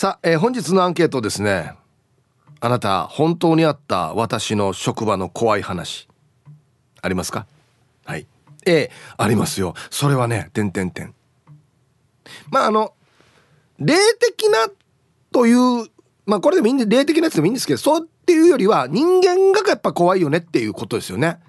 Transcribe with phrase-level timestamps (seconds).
[0.00, 1.74] さあ、えー、本日のアンケートですね。
[2.58, 6.08] あなた本当にあった私の職場の怖い話。
[7.02, 7.44] ありますか？
[8.06, 8.26] はい。
[8.64, 9.74] A ありますよ。
[9.90, 11.14] それはね点点点
[12.50, 12.94] まああの
[13.78, 14.70] 霊的な
[15.32, 15.90] という
[16.24, 21.40] まあこれでもいいんで霊的なやつでもいいんですけどそうっていうよりは人間がやっぱ怖いよねっていうことですよね。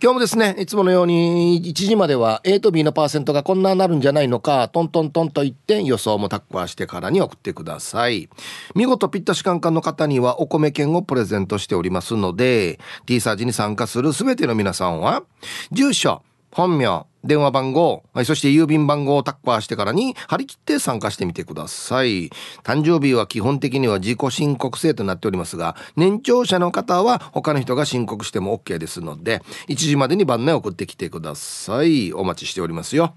[0.00, 8.28] 今日もですね、いつものように1時までは A と B のパーセントがこんななるんじゃないのか、トントントンと言って予想もタッカーしてからに送ってください。
[8.76, 15.24] 見事ピッタシカンカンの方にはお米券をプレゼントしておりますので、T サージに参加するすべての皆さんは、
[15.72, 22.30] 住所、本名、電話番号、はい、そして郵便番号をタッカーしてからに張り切って参加してみてください。
[22.62, 32.12] 誕生日は基本的には自己申告制となっておりますが、年長者の方は他の人が申告しても OK ですので、1時までに番内送ってきてください。
[32.12, 33.14] お待ちしておりますよ。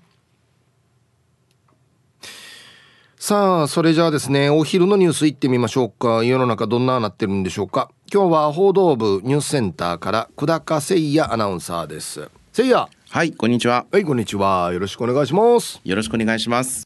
[3.18, 6.24] さあ、それじゃあですね、お昼のニュース行ってみましょうか。
[6.24, 7.92] 世の中どんななってるんでしょうか。
[8.12, 12.32] 今日は報道部ニュースセンターから久高誠也アナウンサーです。
[12.58, 12.90] 誠也。
[13.14, 13.88] はい、こんにちは。
[13.92, 14.72] はい、こんにちは。
[14.72, 15.82] よろしくお願いします。
[15.84, 16.84] よろしくお願いします。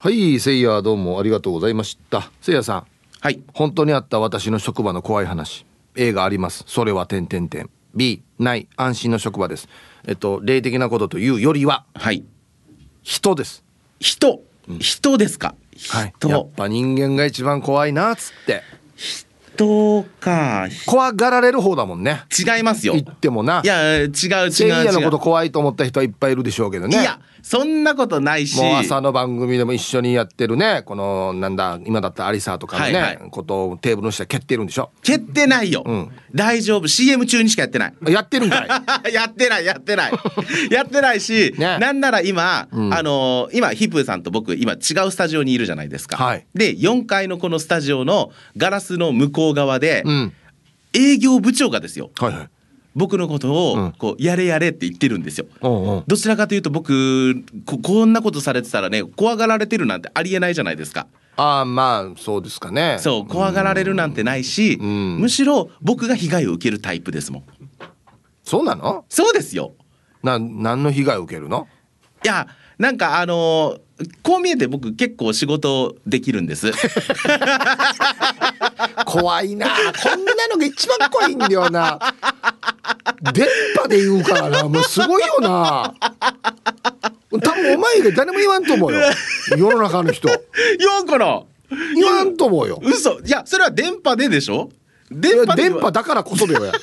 [0.00, 2.28] はい、せいやどうもありがとうございました。
[2.40, 2.86] せいやさん。
[3.20, 3.40] はい。
[3.54, 5.64] 本当にあった私の職場の怖い話。
[5.94, 6.64] A があります。
[6.66, 7.70] それは点点点。
[7.94, 9.68] B ない安心の職場です。
[10.08, 12.24] えっと霊的なことというよりは、はい。
[13.04, 13.62] 人です。
[14.00, 14.42] 人、
[14.80, 15.54] 人ですか？
[15.90, 16.12] はい。
[16.28, 18.64] やっぱ人間が一番怖いなっつって。
[18.96, 19.24] 人
[20.20, 22.22] か怖がられる方だもんね。
[22.36, 22.94] 違いますよ。
[22.94, 23.62] 言ってもな。
[23.64, 24.10] いや違う違う
[24.50, 27.00] 違うのこと怖いと思った人はいっぱいいるでしょうけどね。
[27.00, 28.60] いやそんなことないし。
[28.60, 30.82] もう朝の番組でも一緒にやってるね。
[30.84, 34.90] このなんだ今だったらアリサとかのね、はいはい、ことをテーブルの下蹴ってるんでしょ。
[35.02, 36.88] 蹴ってないよ、うん、大丈夫。
[36.88, 37.94] CM 中にしかやってない。
[38.08, 38.64] やってるんか
[39.08, 39.12] い。
[39.12, 40.12] やってないやってない。
[40.70, 50.32] やってないし、ね、なんなら今、うん、あのー、今ヒップーさんと僕今違うスタジオにいるじゃないですか、はい、で4階のこのスタジオのガラスの向こう側で、うん、
[50.92, 52.50] 営業部長がですよ、はいはい
[52.98, 55.44] 僕のことをこうやれやれって言ってるんですよ。
[55.60, 55.68] う
[55.98, 61.06] ん、どちらかというと僕ここんなことされてたらね怖がられてるなんてありえないじゃないですか。
[61.36, 62.96] ああまあそうですかね。
[62.98, 67.44] そう怖がられるなんてないし、うん、むしろ僕が被害を受けるタイプですもん。
[68.44, 69.04] そうなの？
[69.10, 69.74] そうですよ。
[70.22, 71.68] な何の被害を受けるの？
[72.24, 73.76] いやなんかあの
[74.22, 76.70] こう見えて僕結構仕事できるんです。
[79.06, 79.68] 怖いな。
[79.68, 81.98] こんなのが一番怖いんだよな。
[83.32, 84.68] 電波で言うからな。
[84.68, 85.94] もうすごいよな。
[87.30, 89.00] 多分お前が誰も言わんと思うよ。
[89.56, 90.28] 世の中の人。
[90.78, 91.42] 言わんかな
[91.94, 92.78] 言わんと思うよ。
[92.82, 93.18] 嘘。
[93.20, 94.68] いやそれは電波ででしょ？
[95.10, 96.66] 電波電波だからこそだよ。
[96.66, 96.72] や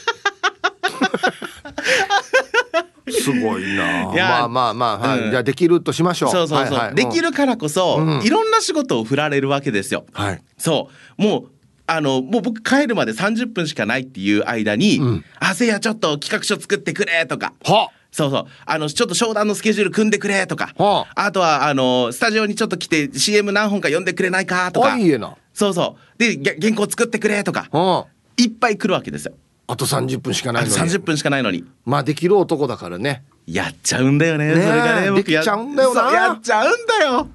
[3.09, 4.11] すごいな。
[4.13, 6.31] まあまあまあ、はい、うん、じゃあできるとしましょう。
[6.31, 6.77] そうそうそう。
[6.77, 10.05] はいはい、できるからこそ、うん、いろんな仕事を振られるわけですよ。
[10.13, 10.43] はい。
[10.57, 11.49] そうもう
[11.85, 17.53] あのもう僕帰るまで30分しかないっていう間に「うん、あせいやちょっと企画書作ってくれ」とか。
[17.65, 18.45] はそうそう。
[18.67, 20.71] あの、ちょっと商談のスケジュール組んでくれとか。
[20.77, 24.95] はあ、あとは、あの、スタジオにちょっと来て CM 何本か読んでくれないかとか。
[24.95, 25.19] いい。
[25.51, 26.19] そうそう。
[26.19, 27.67] で、原稿作ってくれとか。
[27.71, 29.33] はあ、いっぱい来るわけですよ。
[29.67, 30.75] あと30分しかないのに。
[30.75, 31.63] 30分しかないのに。
[31.85, 33.23] まあ、できる男だからね。
[33.47, 34.47] やっちゃうんだよね。
[34.47, 36.01] ねそれがね、できちゃうんだよな。
[36.11, 37.27] やっちゃうんだよ。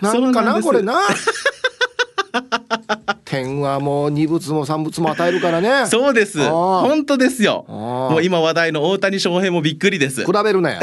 [0.00, 1.00] なんかな、これな。
[3.24, 5.86] 天はもう二物も三物も与えるからね。
[5.86, 6.38] そうです。
[6.48, 7.64] 本当ですよ。
[7.68, 10.24] もう今話題の大谷翔平もびっくりです。
[10.24, 10.80] 比べるなや。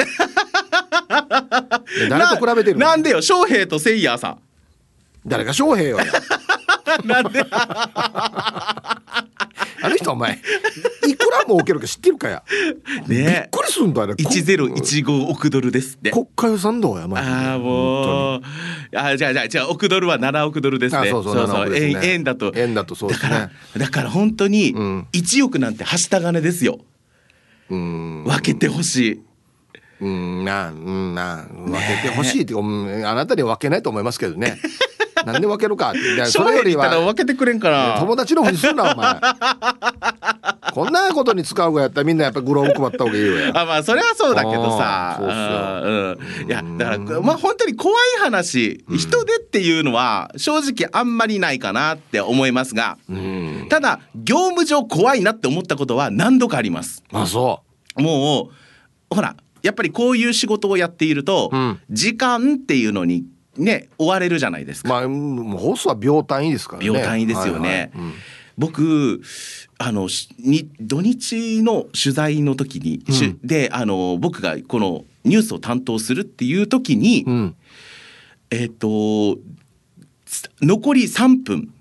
[2.09, 4.39] 誰と比べてるなんでよ、翔平とセイヤーさん。
[5.25, 5.97] 誰が翔平よ。
[7.05, 7.45] なんで？
[9.81, 10.39] あの人お前
[11.07, 12.43] いくら儲けるか知ってるかや。
[13.07, 14.13] ねびっくりすんだね。
[14.17, 16.11] 一ゼロ一五億ドルですって。
[16.11, 18.41] 国家予算どうやああもう
[18.95, 21.09] あじゃあじゃあじゃあ億ドルは七億ドルですね。
[21.09, 23.49] そうそうそう、円円だと円だとそうですね。
[23.77, 24.75] だから本当に
[25.11, 26.79] 一億なんてはした金ですよ。
[27.69, 29.21] うん分けてほしい。
[30.01, 34.57] うんなうんな分けてほしいってあなたには分けないと思いますけどね。
[35.23, 35.93] なんで分けるか？
[36.25, 39.19] それよりは分けてくれんかな友達のふりすんなお前。
[40.73, 43.51] こんなことに使うがやったらみんなやっぱグローブ配った方がいいよ。
[43.53, 45.19] あまあそれはそうだけどさ。
[45.21, 45.25] う
[46.45, 52.97] ん、いやだからまあ本当に怖い話、人でっていうのは正直あんまりないかなって思いますが、
[53.69, 57.03] ただ業務上怖いなって思ったことは何度かあります。
[57.11, 57.61] あそ
[57.97, 58.01] う。
[58.01, 58.49] も
[59.11, 63.25] うほらやっぱりこういう仕事をやっていると、うん、時間っていうのに
[63.63, 64.89] ね追われるじゃないですか。
[64.89, 66.85] まあ放送は秒単位ですからね。
[66.87, 67.69] 秒単位ですよね。
[67.69, 67.91] はいはい。
[67.95, 68.13] うん、
[68.57, 69.21] 僕
[69.77, 70.09] あの
[70.39, 77.55] に土日の取材の時に、うん、であの僕がこのニュースを担当するっていう時に、うん、
[78.49, 79.39] えっ、ー、と
[80.61, 81.73] 残り3分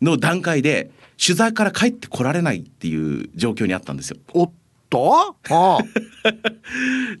[0.00, 0.90] の段階で
[1.22, 4.18] 取材から帰ってこられないっていう状況にあったんですよ。
[4.32, 4.52] おっ
[4.90, 5.78] と、はあ、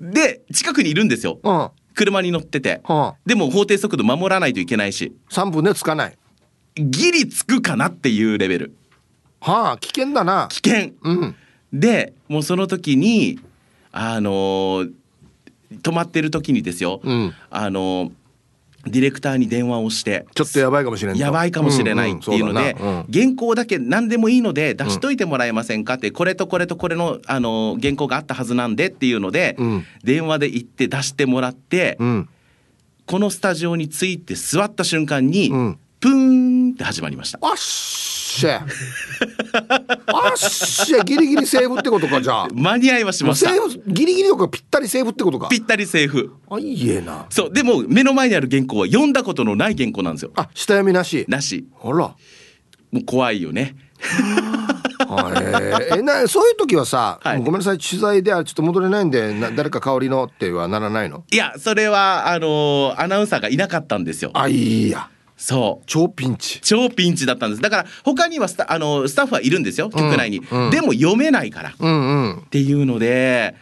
[0.00, 1.68] で近くにいるんですよ、うん、
[1.98, 5.12] 車に乗ってて、はあ、でも法定速度守らないといけないし。
[5.30, 6.18] 3分でつかない。
[6.76, 8.76] ギリつくかなっていうレベル。
[9.40, 10.48] はあ危険だな。
[10.48, 11.34] 危険、うん、
[11.72, 13.40] でもうその時に
[13.90, 14.92] あのー、
[15.82, 18.12] 止まってる時にですよ、うん、あのー
[18.88, 22.88] ディレクターに電話をしてちょっとやばいかもしれないやばいかもしれないっていうので、うん。
[22.88, 32.28] うん原稿だけ何でもいいので出しといてもらえませんかって、これとこれとこれのあの原稿があったはずなんでっていうので、うん、電話で行って出してもらって、うん、
[33.06, 35.48] このスタジオに着いて座った瞬間に、
[36.00, 37.38] プーンって始まりました。
[38.28, 38.64] しゃ。
[40.06, 42.48] あっしゃ、ギリギリセーフってことか、じゃあ。
[42.52, 43.50] 間に合いはしました。
[43.50, 45.48] セーフ、ギリギリとかぴったりセーフってことか。
[45.48, 46.34] ぴったりセーフ。
[46.50, 47.26] あ、いいえな。
[47.30, 50.32] そう、でも、目の前にある原稿は読んだことのない原稿なんですよ。
[50.36, 51.24] あ、下読みなし。
[51.28, 51.66] なし。
[51.82, 51.96] あら。
[51.96, 52.16] も
[52.94, 53.76] う怖いよね。
[55.00, 61.24] えなそういう時はさ、はい、ごめんなさい取材ではちょっと戻れないんでな誰か香りのってはならないの？
[61.30, 65.08] いやそれはあのー、アナウンサーがいなかったんですよあいいや
[65.38, 65.84] そう。
[65.86, 66.60] 超ピンチ。
[66.60, 67.62] 超ピンチだったんです。
[67.62, 69.88] だから他にはスタあのスタッフはいるんですよ。
[69.88, 70.64] 局内に、うん。
[70.64, 73.54] うん、でも読めないから、うんうん、っていうので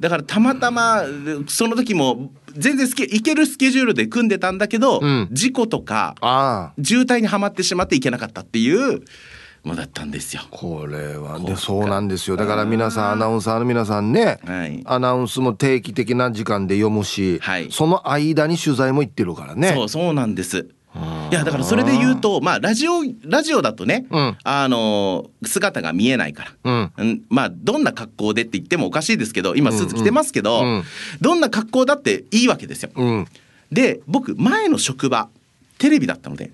[0.00, 1.04] だからたまたま
[1.46, 9.02] その時も全然スケ行けるスケジュールで組んでたんだけど、うん、事故とか渋滞にはまってしまっていけなかったっていう
[9.62, 10.42] もだったんですよ。
[10.50, 12.36] これはでそうなんですよ。
[12.36, 13.12] だから皆さん。
[13.12, 19.72] アナウンサーの皆さんね、はい、アナウンスも定期的な時間で読むし、はい、その間に取材も行ってるからね。
[19.74, 20.68] そうそうなんです
[21.30, 30.66] いやだからそれで言うとまあラジオラジオだとね、うん、あの姿が見えないから、うん、まあどんな格好でって言ってもおかしいですけど今スーツ着てますけど、うん。
[30.66, 30.84] うん、
[31.20, 32.90] どんな格好だっていいわけですよ。
[32.94, 33.26] うん、
[33.72, 35.28] で僕前の職場
[35.78, 36.52] テレビだったので。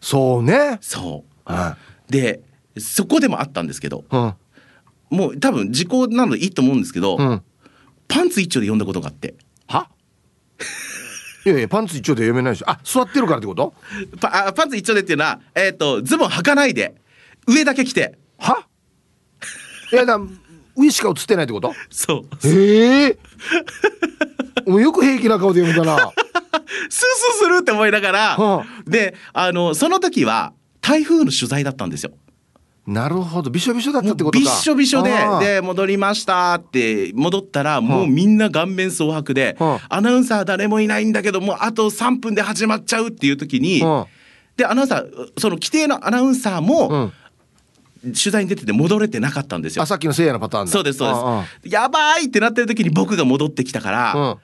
[0.00, 0.78] そうね。
[0.80, 2.40] そう、で
[2.76, 4.04] そこでもあったんですけど、
[5.10, 7.42] もう多分時効なのでいいと思うんですけど、
[8.08, 9.34] パンツ一丁で読んだことがあって。
[9.66, 9.88] は？
[11.48, 13.72] いやいやパンツ一丁で読めないしあ座ってるからってこと？
[14.20, 16.94] パパンツ一丁でっていうのは、えーと、ズボン履かないで
[17.46, 18.18] 上だけ着て。
[18.38, 18.66] は？
[19.92, 20.18] いやだ
[20.76, 21.72] 上しか映ってないってこと？
[21.90, 22.26] そう。
[22.46, 23.18] ええ。
[24.66, 26.12] ー、もうよく平気な顔で読むかな。
[26.90, 27.06] スー
[27.38, 32.12] スーするって思いながら、はあ、であのその時は台風の取材だったんですよ
[32.88, 33.50] なるほど。
[33.50, 34.42] びしょびしょだったってことか。
[34.42, 44.06] びしょびしょでで戻りましたって戻ったらもうみんな顔面蒼白で、はあ、アナウンサー誰もいないんだけどもうあと3分で始まっちゃうっていう時に、はあ、
[44.56, 47.12] でアナウンサーその規定のアナウンサーも、
[48.02, 49.82] 取材に出てて戻れてなかったんですよ。
[49.82, 51.74] あさっきのせいやのパターンそうですそうです。
[51.74, 54.38] やばいってなってる時に僕が戻ってきたから、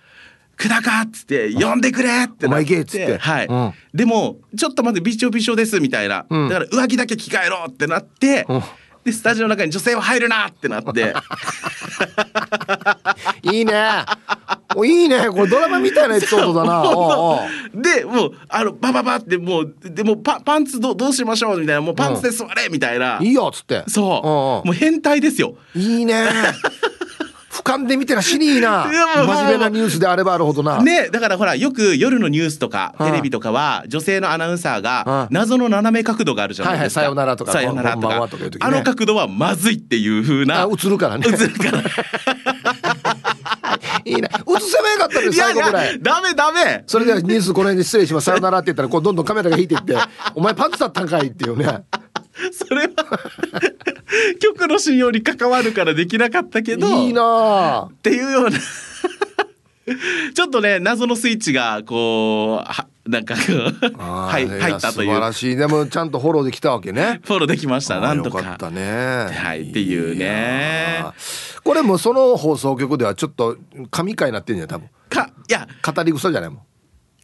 [0.56, 2.80] 久高っつって呼んでくれってなって。
[2.80, 3.18] って。
[3.18, 8.62] はい、うん、でもちょっと待ってびしょびしょですみたいな、うん、だから上着だけ着替えろってなって、うん、
[9.04, 11.14] でスタジオの中に女性は入るなってなって。
[13.42, 14.04] いいね。
[14.76, 15.28] おいいね。
[15.28, 16.82] これドラマみたいなエピソードだな。
[17.74, 21.80] でもうあのバババってもうでもパパンツどどうしましょうみたいな。
[21.80, 23.84] もうパンツで座れみたいな、いいよっつって。
[23.88, 24.66] そう。
[24.66, 25.56] もう変態ですよ。
[25.74, 26.24] いいね
[27.54, 30.82] 俯瞰で見てらしにいな真面目なニュースであればあるほどな。
[30.82, 38.16] ねだからほらよく夜のニュースとかテレビとかは女性のアナウンサーが謎の斜め角度があるじゃないですか、はいはい、さよならとかさよならとか、ね、
[38.58, 40.68] あの角度はまずいっていうふうな。
[40.68, 41.28] 映るからね。
[41.28, 41.80] 映るから。
[44.04, 46.02] いいな映せばよかったです最後ぐらい。
[46.02, 46.82] ダメダメ。
[46.88, 48.24] それではニュースこの辺で失礼します。
[48.24, 49.96] さよならって言ったらこうどんどんカメラが引いていって
[50.34, 51.84] お前パンツだったんかいっていうね
[52.52, 52.88] それは
[54.40, 58.58] 局の信用に関わるからできなかったけどいいなっていうような。
[60.34, 62.64] ちょっとね謎のスイッチがこ
[63.06, 65.08] うなんかはい入ったという。
[65.08, 65.56] 素晴らしい。
[65.56, 67.20] でもちゃんとフォローできたわけね。
[67.24, 68.38] フォローできましたなんとか。
[68.38, 69.28] よかったね。
[69.30, 71.04] はいっていうね。
[71.62, 73.58] これもその放送局ではちょっと
[73.90, 74.88] 神回になってんじゃん多分。
[75.10, 75.68] かいや。
[75.84, 76.58] 語り草じゃないもん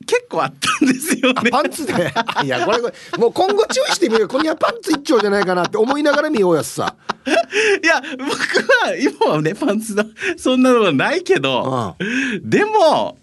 [0.06, 1.50] 結構あったんですよね。
[1.50, 1.92] パンツで？
[2.44, 2.78] いやこれ
[3.18, 6.94] もう今後注意してみるこれはパンツ一丁じゃないかなって思いながら見ようやつさ。
[7.82, 8.30] いや僕
[8.86, 10.04] は今はねパンツの
[10.38, 12.04] そんなのはないけど、う
[12.36, 13.18] ん、でも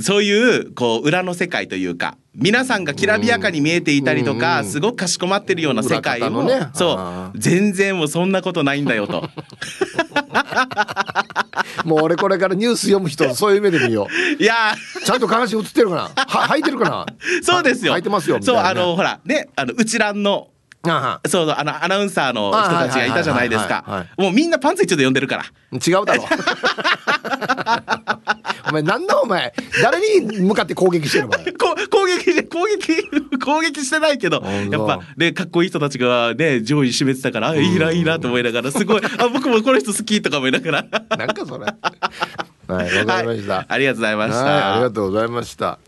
[0.00, 7.38] そういうこう裏の世界というか皆さんがきらびやかに見えていたりとか、すごくかしこまってるような世界を、ね、そう。
[7.38, 9.28] 全然もうそんなことないんだよと。
[11.84, 14.12] もう俺これからニュース読む人そういう目で見よう。
[14.42, 14.74] いや。
[15.04, 16.02] ちゃんと話映ってるかな？
[16.02, 16.10] は
[16.54, 17.04] 履いてるかな？
[17.42, 17.94] そうですよ。
[17.94, 20.49] 履いてますよ、ね、そうあのほらねあの内欄の
[20.82, 24.06] そうそうあのアナウンサーの人たちがいたじゃないですか。
[24.16, 25.44] もうみんなパンツ一丁で呼んでるから。
[25.72, 26.06] 違う。
[26.06, 26.24] だ ろ
[28.68, 29.52] お前なんだお前。
[29.82, 31.74] 誰に向かって攻撃してるの 攻
[32.06, 39.02] 撃攻撃攻撃してないけどやっぱねかっこいい人たちがね上位占めてたからいいないいなと思いながらすごい。
[39.18, 40.86] あ僕もこの人好きとか思いながら。
[41.16, 41.66] なんかそれ。
[42.68, 44.74] はいわかりました、はい、ありがとうございました。
[44.74, 45.78] ありがとうございました。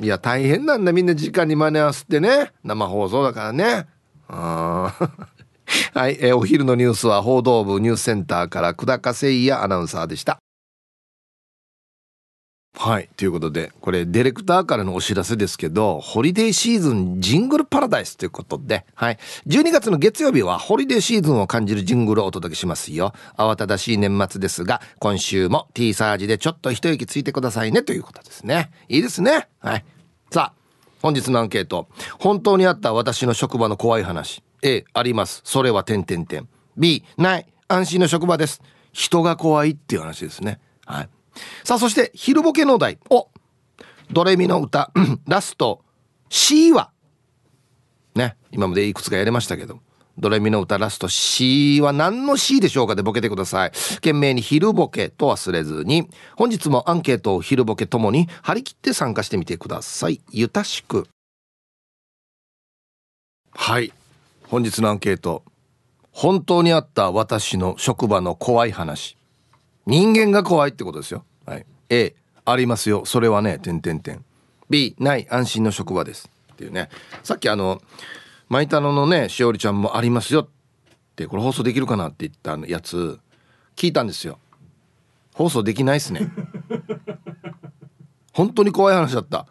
[0.00, 2.50] いや大変なんだみんな時間に間に合わせてね。
[2.64, 3.86] 生放送だからね
[4.28, 4.94] あ
[5.94, 10.38] はい、えー、お昼のニュースは報道部ニュースセンターから久高誠也アナウンサーでした。
[12.76, 23.12] はいということでこれディレクターからのお知らせですけどホリデーシーズンジングルパラダイスということで、はい、12月の月曜日はホリデーシーズンを感じるジングルをお届けしますよ。
[23.36, 28.70] 慌ただしい年末ですが今週も T サージでちょっと一息ついてくださいねということですね。
[28.88, 29.48] いいですね。
[29.60, 29.84] はい。
[30.32, 30.63] さあ
[31.04, 31.86] 本日のアンケート。
[32.18, 34.42] 本当にあった私の職場の怖い話。
[34.62, 35.42] A、あります。
[35.44, 36.48] それは点点点。
[36.78, 37.46] B、ない。
[37.68, 38.62] 安心の職場です。
[38.90, 40.60] 人が怖いっていう話ですね。
[40.86, 41.10] はい。
[41.62, 42.98] さあ、そして、昼ボケの題。
[43.10, 43.28] お
[44.12, 44.92] ドレミの歌、
[45.28, 45.84] ラスト、
[46.30, 46.90] C は。
[48.14, 48.38] ね。
[48.50, 49.80] 今までいくつかやりましたけど。
[50.18, 53.72] ドレミの歌ラスト C は何の C でしょうかでボケてください。
[53.96, 60.20] 懸命に昼ボケと忘れずに、本日もアンケートを昼ボケともに張り切って参加してみてください。
[60.30, 61.08] ゆたしく。
[63.52, 63.92] はい。
[64.44, 65.42] 本日のアンケート。
[66.12, 69.16] 本当にあった私の職場の怖い話。
[69.86, 71.24] 人間が怖いってことですよ。
[71.44, 71.66] はい。
[71.88, 73.04] A、ありますよ。
[73.04, 74.24] それはね、点点点。
[74.70, 76.30] B、ない安心の職場です。
[76.52, 76.88] っていうね。
[77.22, 77.82] さっきあの、
[78.48, 80.48] マイタロのねしおりちゃんもありますよっ
[81.16, 83.18] てこれ放送できるかなって言ったやつ
[83.76, 84.38] 聞いたんですよ。
[85.34, 86.30] 放送できないっすね。
[88.32, 89.46] 本当に怖い話だった。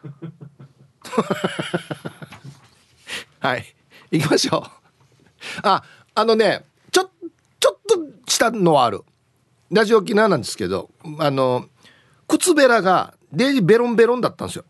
[3.39, 3.75] はい。
[4.11, 4.63] 行きましょう。
[5.63, 5.83] あ
[6.15, 7.09] あのねちょ
[7.59, 7.79] ちょっ
[8.25, 9.03] としたのはある。
[9.71, 11.67] ラジオ沖縄なんですけどあの
[12.27, 14.65] 靴べらがデージベロンベロンだったんですよ。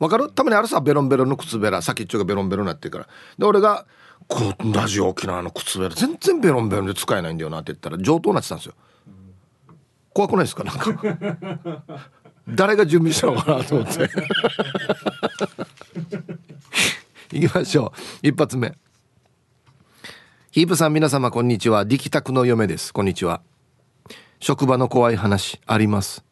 [0.00, 0.30] わかる？
[0.32, 3.06] たまにあるさベロンベロンの靴べら先っちょがベロンベロンになってるから。
[3.38, 3.86] で俺が
[4.28, 8.74] 「こうラジオ沖縄の靴べら全然ベロンベロンで使えないんだよな」って言ったら上等になってたんですよ。
[10.12, 10.64] 怖くないですか？
[10.64, 10.94] なんか。
[12.48, 14.10] 誰が準備したのかなと思って。
[17.38, 17.92] 行きましょ
[18.22, 18.26] う。
[18.26, 18.74] 一発目。
[20.50, 21.84] ヒープさん皆様こんにちは。
[21.84, 22.92] 力宅の嫁です。
[22.92, 23.40] こんにちは。
[24.40, 26.24] 職場の怖い話あります。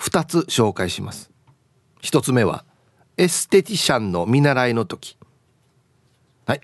[0.00, 1.30] 2つ紹介します。
[2.02, 2.64] 1つ目は
[3.20, 5.18] エステティシャンの見習いの時。
[6.46, 6.60] はい。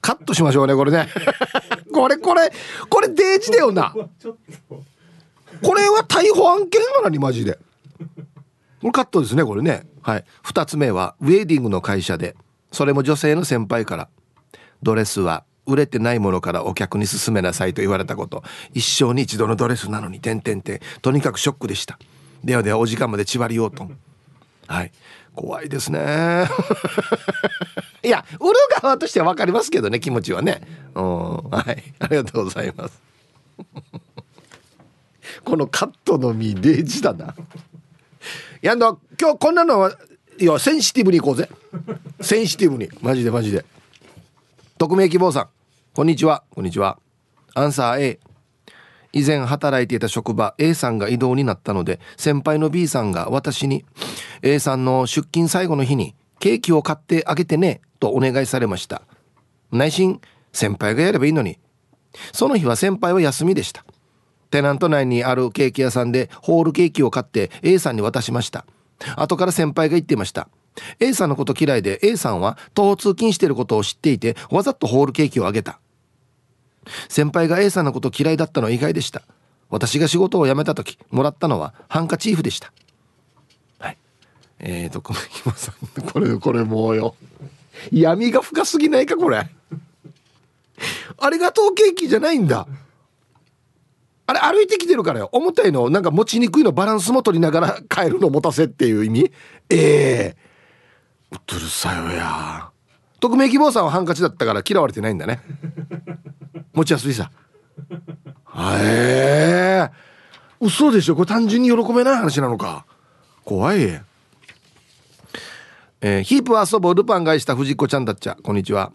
[0.00, 1.06] カットしましょうねこれね。
[1.92, 2.50] これこれ
[2.88, 3.92] これデージだよな。
[3.92, 7.58] これは逮捕案件なのにマジで。
[8.80, 9.86] これカットですねこれね。
[10.00, 10.24] はい。
[10.44, 12.34] 2つ目はウェディングの会社で。
[12.72, 14.08] それも女性の先輩から。
[14.82, 18.42] ドレスは売れてないものからお客に勧めなさいと言われたこと。
[18.72, 21.98] 一生に一度のドレスなのに点々点とにかくショックでした。
[22.42, 23.90] ではではお時間まで縛りようと。
[24.68, 24.92] はい。
[25.38, 26.48] 怖いですね。
[28.02, 30.62] いや売る側としては分かりますけどね気持ちはね。
[30.96, 31.04] うん。
[31.50, 31.94] はい。
[32.00, 33.00] ありがとうございます。
[35.44, 37.36] このカットの実デージだな。
[38.62, 39.96] やんの今日こんなのは
[40.40, 41.48] いやセンシティブにいこうぜ。
[42.20, 42.90] センシティブに。
[43.00, 43.64] マジでマジで。
[44.76, 45.48] 匿名希望さん。
[45.94, 46.42] こんにちは。
[46.50, 46.98] こんにちは。
[47.54, 48.20] アンサー A
[49.12, 53.84] 以前働いていた職場 A さんが異動になったので先輩の B さんが私に
[54.42, 59.02] A さんの出勤最後の日にケーキを買ってあげてねとお願いされました。
[59.72, 60.20] 内心
[60.52, 61.58] 先輩がやればいいのに。
[62.32, 63.84] その日は先輩は休みでした。
[64.50, 68.64] テナント内にあるケーキ屋さんでホールケーキを買って A さんに渡しました。
[69.16, 70.48] 後から先輩が言っていました。
[71.00, 75.80] A さんのこと嫌いで A さんは徒歩通勤していることを知っていてわざとホールケーキをあげた。
[77.08, 79.22] 先輩が A さんのこと嫌いだったのは意外でした。
[79.70, 82.72] 私が仕事を辞めた時もらったのはハンカチーフでした。
[83.78, 83.98] はい。
[84.60, 87.14] えーとこのひもさんこれこれもうよ。
[87.92, 89.48] 闇が深すぎないかこれ。
[91.20, 92.66] ありがとうケーキじゃないんだ。
[94.26, 95.30] あれ歩いてきてるからよ。
[95.32, 99.32] 重たいのなんか持ちにくいのバランスも取りながら帰るの持たせっていう意味。
[99.70, 100.36] ええ。
[101.32, 102.70] うっとるさよや。
[103.20, 105.40] 匿名希望さんはハンカチだったから嫌われてないんだね。
[106.78, 107.32] 持ちやすいさ。
[108.56, 109.90] へえ
[110.60, 111.16] 嘘でしょ？
[111.16, 112.86] これ単純に喜べない話なのか。
[113.44, 114.00] 怖い。
[116.00, 118.36] えー、ヒープ遊ぼうルパンがした藤子ちゃんだっちゃ。
[118.42, 118.92] こんにちは。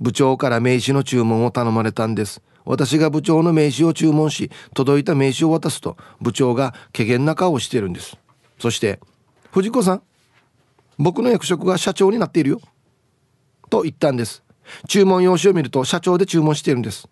[0.00, 2.40] 部長から名刺の注文を頼まれたんです。
[2.64, 8.16] 私が部長の名刺を注文し届いた名刺を渡すと部長が怪げな顔をしてるんです。
[8.60, 9.00] そして
[9.50, 10.02] 「藤子さん
[10.98, 12.60] 僕の役職が社長になっているよ」
[13.70, 14.44] と言ったんです。
[14.88, 17.08] 注文用紙を見ると社長で注文しているんです。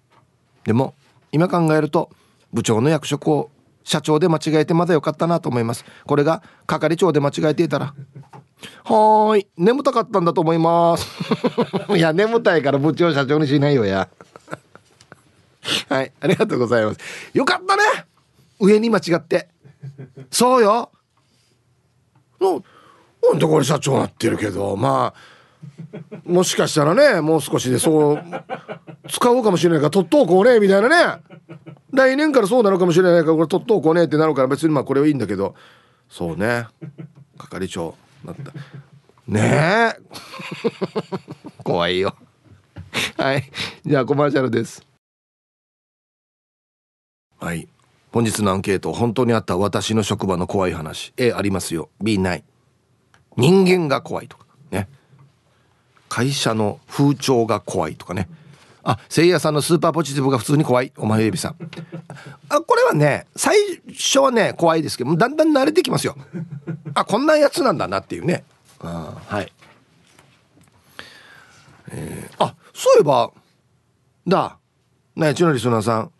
[0.64, 0.94] でも
[1.32, 2.10] 今考えると
[2.52, 3.50] 部長の役職を
[3.84, 5.84] 社長で間違えてまだよかったなと思います。
[6.06, 7.94] これが係長で間違えていたら
[8.84, 11.06] はい眠たかったんだと思います。
[11.96, 14.08] いや眠たいから部長社長にしないよや。
[15.88, 16.98] はいありがとうございます。
[17.32, 17.82] よかったね！
[18.60, 19.48] 上に間違って。
[20.30, 20.90] そうよ。
[22.40, 24.76] なんでこれ社長なってるけど。
[24.76, 25.37] まあ
[26.24, 28.24] もしかしたらねもう少しでそう
[29.08, 31.22] 使おうかもしれないから取っとこうねみたいなね。
[31.92, 35.54] 来年からそうなるかもしれないからこれ取っとこうねってなるから別にまあこれはいいんだけど。
[36.08, 36.66] そうね。
[37.38, 38.52] 係長なった。
[39.26, 40.00] ねえ。
[41.64, 42.14] 怖いよ。
[43.16, 43.50] はい。
[43.84, 44.86] じゃあコマーシャルです。
[47.38, 47.68] はい。
[48.12, 51.12] 本日のアンケート本当にあった私の職場の怖い話。
[51.16, 51.90] A ありますよ。
[52.00, 52.44] B ない
[53.36, 54.47] 人間が怖いとか。
[56.08, 58.28] 会社の風潮が怖いとかね。
[58.82, 60.92] あせいやさんのスーパーポジティブが普通に怖い。
[60.96, 61.56] お前エビさん。
[62.48, 63.56] あこれはね最
[63.92, 66.16] 初はね怖いですけどだんだん慣れてきますよ。
[66.94, 68.44] あこんなやつなんだなっていうね。
[68.80, 69.52] あはい。
[71.90, 73.30] えー、あそういえば
[74.26, 74.58] だ
[75.16, 76.12] ねちのリスナーさん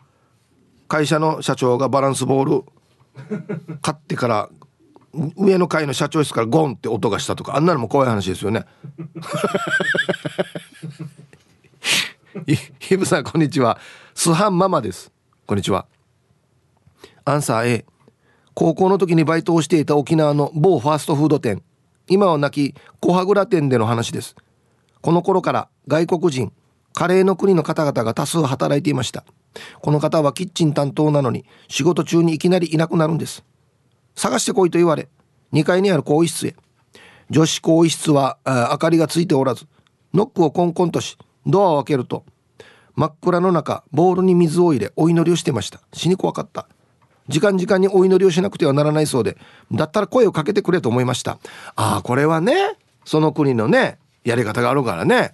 [0.87, 2.63] 会社の社長がバランスボール
[3.81, 4.49] 買ってから
[5.13, 8.65] 上の階の社長室からゴンって音がしたとかあんなのも怖い話ですよね。
[12.79, 13.79] ひぶさんこんにちは。
[14.13, 15.11] スハンママです。
[15.45, 15.87] こんにちは。
[17.25, 17.85] アンサー A
[18.53, 21.63] 高校の時にバイトをしていた沖縄の某ファーストフード店。
[22.07, 24.35] 今は亡き小羽倉店での話です。
[25.01, 26.51] この頃から外国人
[26.93, 29.23] カレーの国の方々が多数働いていました。
[29.81, 33.43] この方はキッチン担当なのに仕事中にいきなりいなくなるんです。
[34.19, 35.07] 探してこいと言われ
[35.53, 36.55] 2階にある更衣室へ。
[37.29, 39.65] 女子更衣室は明かりがついておらず
[40.13, 42.25] ノックをコンコンとしドアを開けると
[42.95, 45.79] 真っ暗の中ボールに水を入れお祈りをしてました。
[45.93, 46.67] 死に怖かった。
[47.29, 49.37] 時間時間にお祈りをしなくてはならないそうで
[49.71, 51.39] だったら声をかけてくれと思いました。
[51.77, 55.33] ああこれはねその国のねやり方があるからね。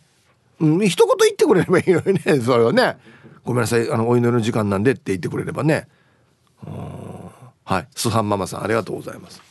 [0.59, 2.97] うん、一言言ってくれればいいのにねそれはね。
[3.43, 5.87] ごめんなさいあのお祈りの時間なんでって言ってくれればね。
[7.65, 7.87] はい。
[7.95, 9.41] スハンママさんありがとうございます。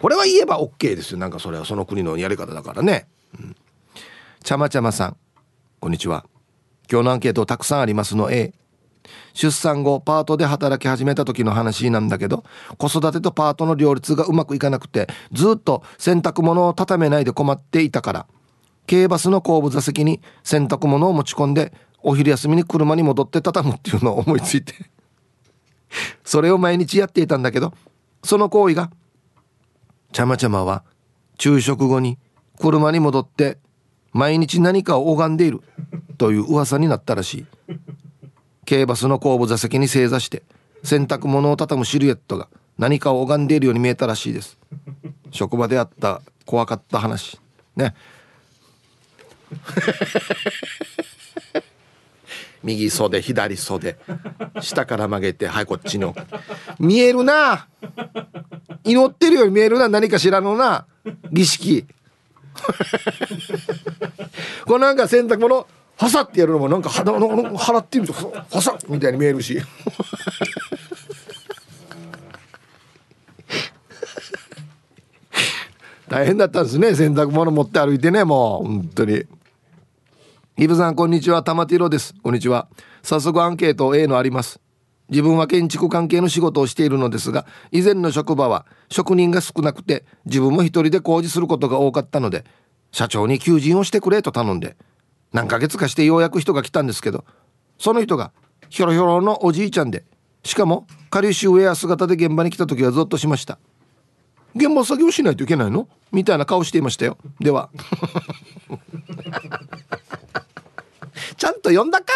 [0.00, 1.18] これは言えば OK ですよ。
[1.18, 3.06] なんかそれはその国のやり方だからね、
[3.38, 3.56] うん、
[4.42, 5.16] ちゃまちゃまさん
[5.80, 6.24] こんにちは。
[6.90, 8.52] 今日のアンケートたくさんありますの A
[9.32, 12.44] 出産後パートで働き始めた時の話なんだけど
[12.78, 18.26] 子育てとパートの両立がうまくいかなくてずっと洗濯物を畳めないで困っていたから
[18.88, 24.74] 軽バスの後部座席に洗濯物を持ち込んでお昼休みに車に戻って畳むっていうのを思いついて。
[26.24, 27.72] それを毎日やっていたんだけど
[28.22, 28.90] その行為が
[30.12, 30.84] ちゃまちゃまは
[31.38, 32.18] 昼食後に
[32.58, 33.58] 車に戻って
[34.12, 35.60] 毎日何かを拝んでいる
[36.18, 37.46] という噂になったらしい。
[38.66, 40.42] 軽バスの後部座席に正座して
[40.82, 44.58] 洗濯物を畳むシルエットが何かを拝んでいるように見えたらしいです。
[45.30, 47.38] 職場であった怖かった話。
[47.76, 47.94] ね。
[52.64, 53.96] 右袖左袖。
[54.60, 56.14] 下から曲げてはいこっちの。
[56.78, 57.68] 見えるな。
[58.82, 59.88] 祈ってるように見えるな。
[59.88, 60.86] 何かしらのな。
[61.30, 61.84] 儀式。
[64.64, 67.18] これなんか洗濯物はさってやるのもなんか肌の
[67.58, 69.60] 払ってみるとはさみたいに見えるし。
[76.08, 76.94] 大変だったんですね。
[76.94, 79.24] 洗濯物持って歩いてねもう本当に。
[80.56, 81.42] イブさんこんにちは。
[81.42, 82.14] 玉ティロです。
[82.22, 82.68] こんにちは。
[83.02, 84.60] 早速アンケート A のあります。
[85.08, 92.44] 自分は建築関係の仕事をしているのですが以前の職場は職人が少なくて自分も一人で工事することが多かったので
[92.92, 94.76] 社長に求人をしてくれと頼んで
[95.32, 97.24] 何ヶ月かしてようやく人が来たんですけど
[97.76, 98.30] その人が
[98.68, 100.04] ひょろひょろのおじいちゃんで
[100.44, 103.58] しかもカリウシウェア姿で現場に来た時はゾッとしました。
[104.56, 105.88] 現場作業しないといけないの？
[106.12, 107.18] みたいな顔していましたよ。
[107.40, 107.70] では。
[111.36, 112.12] ちゃんと読んだか？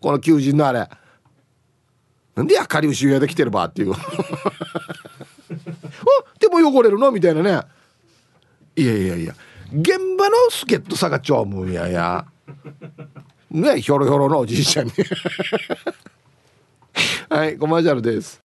[0.00, 0.88] この求人のあれ。
[2.34, 3.92] なんでやかり牛屋で来てるばっていう。
[3.94, 3.96] あ
[6.40, 7.10] でも汚れるの？
[7.12, 7.60] みたいなね。
[8.76, 9.34] いやいやいや。
[9.72, 12.26] 現場の助っ人さがちょうむんやや。
[13.50, 14.92] ねひょろひょろのおじいちゃんに。
[17.30, 18.40] はいコマーシャルです。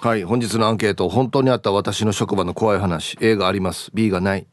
[0.00, 3.18] はい本日のアンケート本当にあった私の職場の怖い話。
[3.20, 3.90] A があります。
[3.92, 4.46] B がない。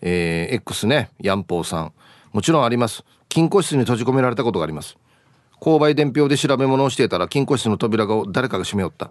[0.00, 1.10] えー、X ね。
[1.20, 1.92] ヤンポーさん。
[2.32, 3.04] もちろんあります。
[3.28, 4.96] 金庫室に閉じ込められたことがあります。
[5.60, 9.10] 購買伝票で調べ物をしていたら金庫室の扉が誰かが閉めよった。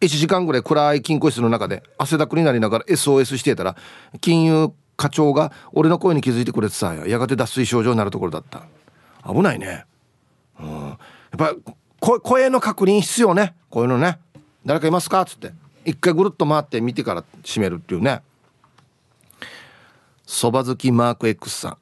[0.00, 3.76] 1時間ぐらい暗い金庫室の中で汗だくになりながら SOS していたら
[4.20, 7.18] 金融課長が俺の声に気づいてくれてさや。
[7.18, 8.62] がて脱水症状になるところだった。
[9.26, 9.84] 危ないね。
[10.60, 10.88] うん。
[10.88, 10.98] やっ
[11.36, 11.54] ぱ
[11.98, 13.54] 声の確認必要ね。
[13.70, 14.18] こういうのね。
[14.66, 15.22] 誰かいますか？
[15.22, 15.52] っつって。
[15.84, 18.20] 一回ぐるっと回って見てから閉めるっていうね。
[20.26, 21.76] そば好きマーク X さん。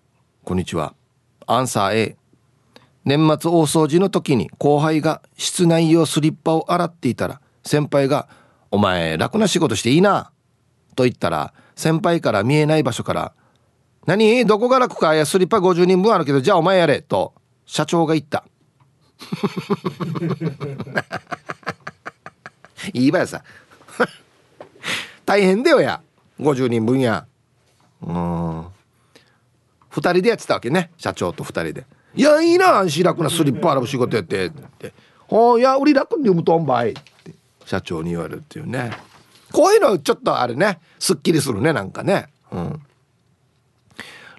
[0.44, 0.94] こんにちは。
[1.46, 2.16] アンサー A
[3.04, 8.28] 年末大掃除の時に後輩が室内用スリッパを洗っていたら先輩が
[8.72, 10.32] 「お前楽な仕事していいな」
[10.96, 13.32] と言ったら先輩から見えない場所から
[14.06, 14.44] 「何？
[14.44, 15.14] どこが楽か？
[15.14, 18.42] やスリッパ50人分あるけどじゃあお前やれ」と社長が言った。
[22.92, 23.44] いいわよさ。
[25.24, 26.02] 大変だよや。
[26.40, 27.26] 50人分や。
[28.02, 28.66] うん
[29.92, 30.90] 2人でやってたわけね。
[30.96, 34.92] 社長と2人で「いやいいな安心楽なスリッパ洗う仕事やって」って
[35.28, 37.02] 「ほいや売り楽に読むとんばい」って。
[37.64, 38.90] 社長に言われるっていうね。
[39.52, 40.80] こういうのちょっとあれね。
[40.98, 42.26] すっきりするねなんかね。
[42.50, 42.82] うん。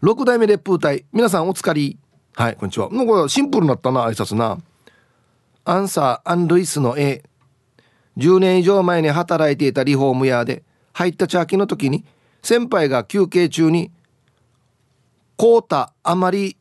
[0.02, 1.98] 6代目烈風隊皆さんおつかり
[2.36, 2.90] はいこんにちは。
[2.90, 4.58] もうこれシンプルになったな挨拶な。
[5.66, 7.24] アンサー・アン・ルイスの A
[8.18, 12.04] 10年以上前に働いていたリフォーム屋で入った茶器の時に
[12.42, 13.92] 先輩が休憩中に
[15.44, 16.56] 「こうたあまり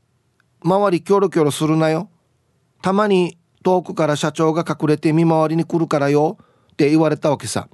[0.60, 2.10] 周りキョロキョロするなよ。
[2.82, 6.36] たまに遠くから社長が隠れて見回りに来るからよ」
[6.74, 7.68] って言われたわけさ。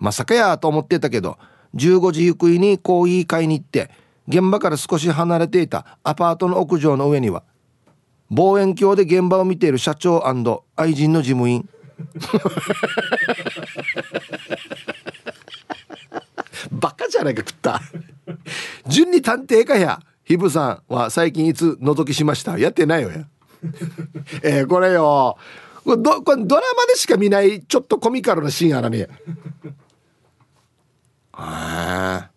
[0.00, 1.38] まさかやと思ってたけど
[1.76, 3.92] 15時ゆくいにコーヒー買いに行って
[4.26, 7.44] 現場から少し離れていたアパートの屋上の上には
[8.30, 10.26] 望遠鏡で現場を見ている社長
[10.74, 11.68] 愛人の事務員。
[16.72, 17.80] バカじゃないか食った。
[18.88, 20.00] 順に探偵かや。
[20.24, 22.58] ヒブさんは最近いつ覗きしました？
[22.58, 23.26] やってないよや。
[24.42, 25.36] えー、これよ。
[25.84, 29.08] これドこれドラマでしか見ないちょっとコミカルなシーンあらね
[31.32, 32.30] あ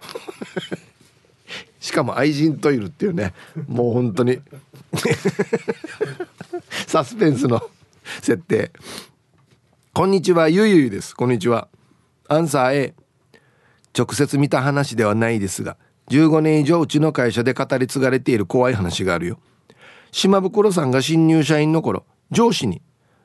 [1.78, 3.34] しかも愛人といるっていうね。
[3.68, 4.40] もう本当に。
[6.86, 7.60] サスペンスの
[8.22, 8.70] 設定。
[9.92, 11.14] こんにちはゆゆゆです。
[11.14, 11.68] こんにちは。
[12.28, 12.94] アンサー A
[13.98, 15.76] 直接見た話ではないですが
[16.10, 19.38] 15年以上うちの会社で語り継がれている怖い話があるよ。
[20.12, 22.82] 島袋さんが新入社員の頃上司に、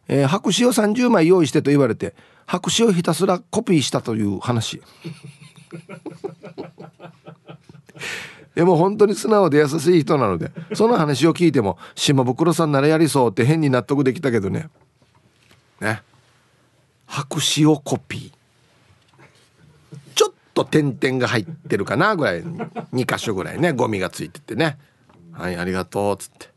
[0.07, 2.13] えー、白紙を30枚用意してと言われて
[2.45, 4.81] 白紙をひたすらコピーしたという話。
[8.53, 14.69] でも本当に素直で優しい人なのでその話を聞いても島袋さんならやりそうって変に納得できたけどね。
[15.81, 16.03] ね。
[17.07, 18.34] 白紙をコピー。
[20.55, 22.43] と点々が入ってるかなぐらい。
[22.43, 23.73] 2箇所ぐらいね。
[23.73, 24.79] ゴミがついててね。
[25.33, 26.49] はいありがとうっつって。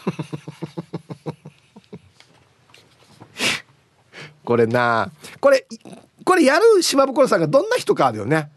[4.44, 5.10] これな。
[5.40, 5.66] これ
[6.24, 8.50] これやる島袋さんがどんな人かだよね。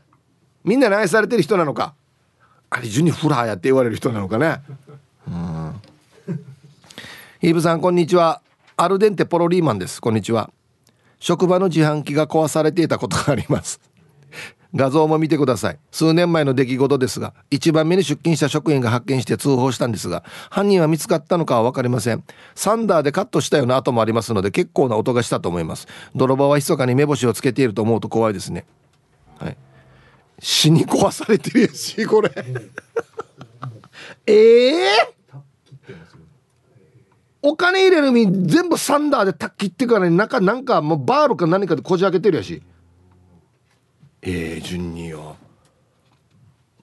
[0.64, 1.96] みんなに愛されてる人なのか。
[2.70, 4.62] あれジュニフラーやって言われる人なのかね。
[5.28, 5.82] うん。
[7.42, 8.44] ヒーブさんこんにちは。
[8.78, 10.00] アルデンテポロリーマンです。
[10.00, 10.52] こんにちは。
[11.20, 13.80] 職場の自販機が壊されていたことがあります。
[14.76, 15.80] 画像も見てください。
[15.92, 22.24] 数年前の出来事ですが1番目に出勤した職員が発見して通報したんですが犯人は見つかったのかは分かりません。
[22.56, 25.88] サンダーでカットしたような跡もありますので結構な音がしたと思います。
[26.16, 28.66] 泥棒は密かに目星をつけていると思うと怖いですね。
[29.38, 29.58] はい。
[30.40, 32.32] 死に壊されてるやしこれ。
[34.26, 35.14] え えー、
[37.44, 42.64] お金入れるみ全部サンダーでタッ切ってからに中なんかもうバールか何かでこじ開けてるやし
[44.26, 45.36] ええー、順によ。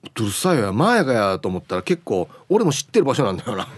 [0.03, 3.68] うるさいよ前がやと思ったら結構俺も知ってる場所なんだよな。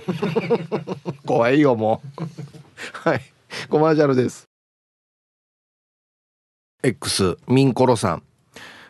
[1.27, 3.09] 怖いよもう。
[3.09, 3.23] はい。
[3.69, 4.45] コマーシャルです。
[6.83, 8.23] X ミンコロさん。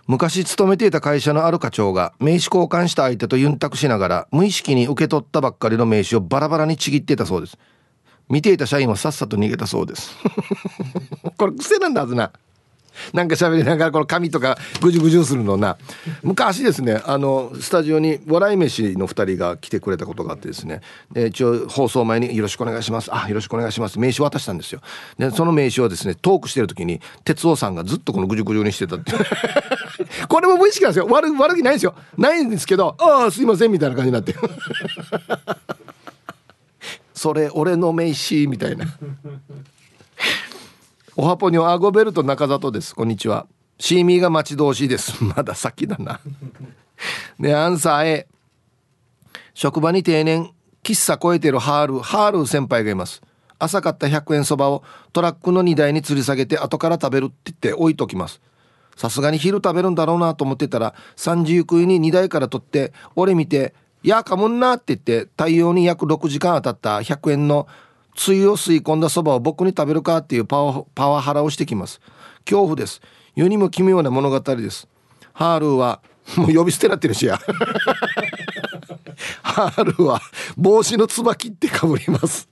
[0.07, 7.59] 昔勤めていた会社のある課長が名刺交換した相手とユンタクしながら無意識に受け取ったばっかりの名刺をバラバラにちぎっていたそうです。
[8.29, 10.17] 見ていた社員はさっさと逃げたそうです。
[11.37, 12.33] これ癖なんだはずな
[13.13, 15.77] なんか喋りながらこの髪とかぐじゅぐじゅするのな。
[16.23, 20.81] 昔ですねあのスタジオに笑い飯の2人が来てくれたことがあってですね。
[21.15, 24.81] 一応放送前に「よろしくお願いします」「あよろしくお願いします」名刺渡したんですよ。
[25.19, 29.13] でその名刺をですねトークしてる時に哲夫さんがずっとこのぐじゅぐじゅにしてたって
[30.29, 31.09] これも無意識なんですよ。
[31.11, 31.95] 悪悪気ないんですよ。
[32.17, 34.35] ないんですけど「ああすいません」みたいな感じになって。
[37.15, 38.85] それ俺の名刺みたいな。
[41.15, 42.95] おはぽにアゴベルト中里です。
[42.95, 43.47] こんにちは。
[43.79, 45.13] シーミーが待ち遠しいです。
[45.23, 46.21] まだ先だな。
[47.39, 48.29] ねアンサー A
[49.53, 50.51] 職場に定年。
[50.83, 51.99] 喫茶超えてるハール。
[51.99, 53.21] ハール先輩がいます。
[53.59, 58.41] 朝買った100円そばをトラックの荷台に吊り下げて後から食べるって言って置いときます。
[58.97, 67.69] さすがに昼食べるんだろうなと思ってたら3時ゆくいに荷台から取って俺見て「やかもんな」って言って太陽に約6時間当たった100円の
[68.15, 72.01] つゆを吸い込んだそばを僕に食べるかっていうパワパワハラをしてきます。
[72.45, 73.01] 恐怖です。
[73.35, 74.89] 世にも奇妙な物語です。
[75.33, 76.03] ハールは
[76.37, 77.39] もう呼び捨てなってるしや。
[79.43, 80.21] ハールは
[80.57, 82.49] 帽子のつば切ってかぶります。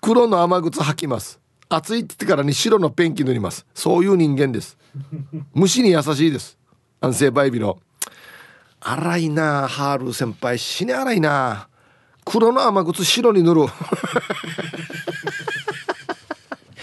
[0.00, 1.40] 黒の雨靴履きます。
[1.68, 3.66] 暑いって言ってからに白のペンキ塗ります。
[3.74, 4.76] そういう人間です。
[5.54, 6.58] 虫に優しいです。
[7.00, 7.78] 安静バイビの。
[8.80, 10.58] 荒いなハール先輩。
[10.58, 11.69] 死ね荒いな。
[12.24, 13.66] 黒の雨靴白に塗る。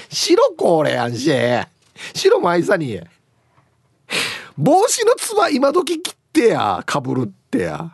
[0.09, 1.31] 白これやんし。
[2.13, 2.99] 白も愛さに。
[4.57, 6.83] 帽子のつば今時切ってや。
[6.85, 7.91] かぶるってや。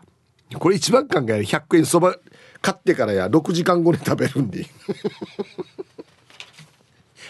[0.57, 1.43] これ一番考える。
[1.43, 2.15] 100円そば
[2.61, 3.27] 買ってからや。
[3.27, 4.65] 6時間後に食べるんで。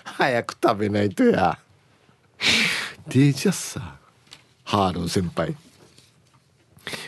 [0.04, 1.58] 早く食べないとや。
[3.08, 3.98] でじゃさ。
[4.64, 5.56] ハール先輩。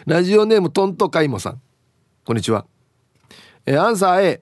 [0.06, 1.62] ラジオネームトントカイモさん。
[2.26, 2.66] こんにちは。
[3.66, 4.42] えアンサー A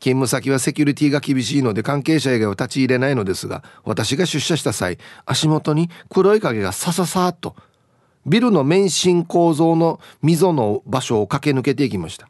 [0.00, 7.56] 勤務先はセキュリティが厳しいので関係者以外は立ち入れないのですが私が出社した際足元に黒い影がさささっと
[8.26, 12.28] ビルの免震構造の溝の場所を駆け抜けていきました。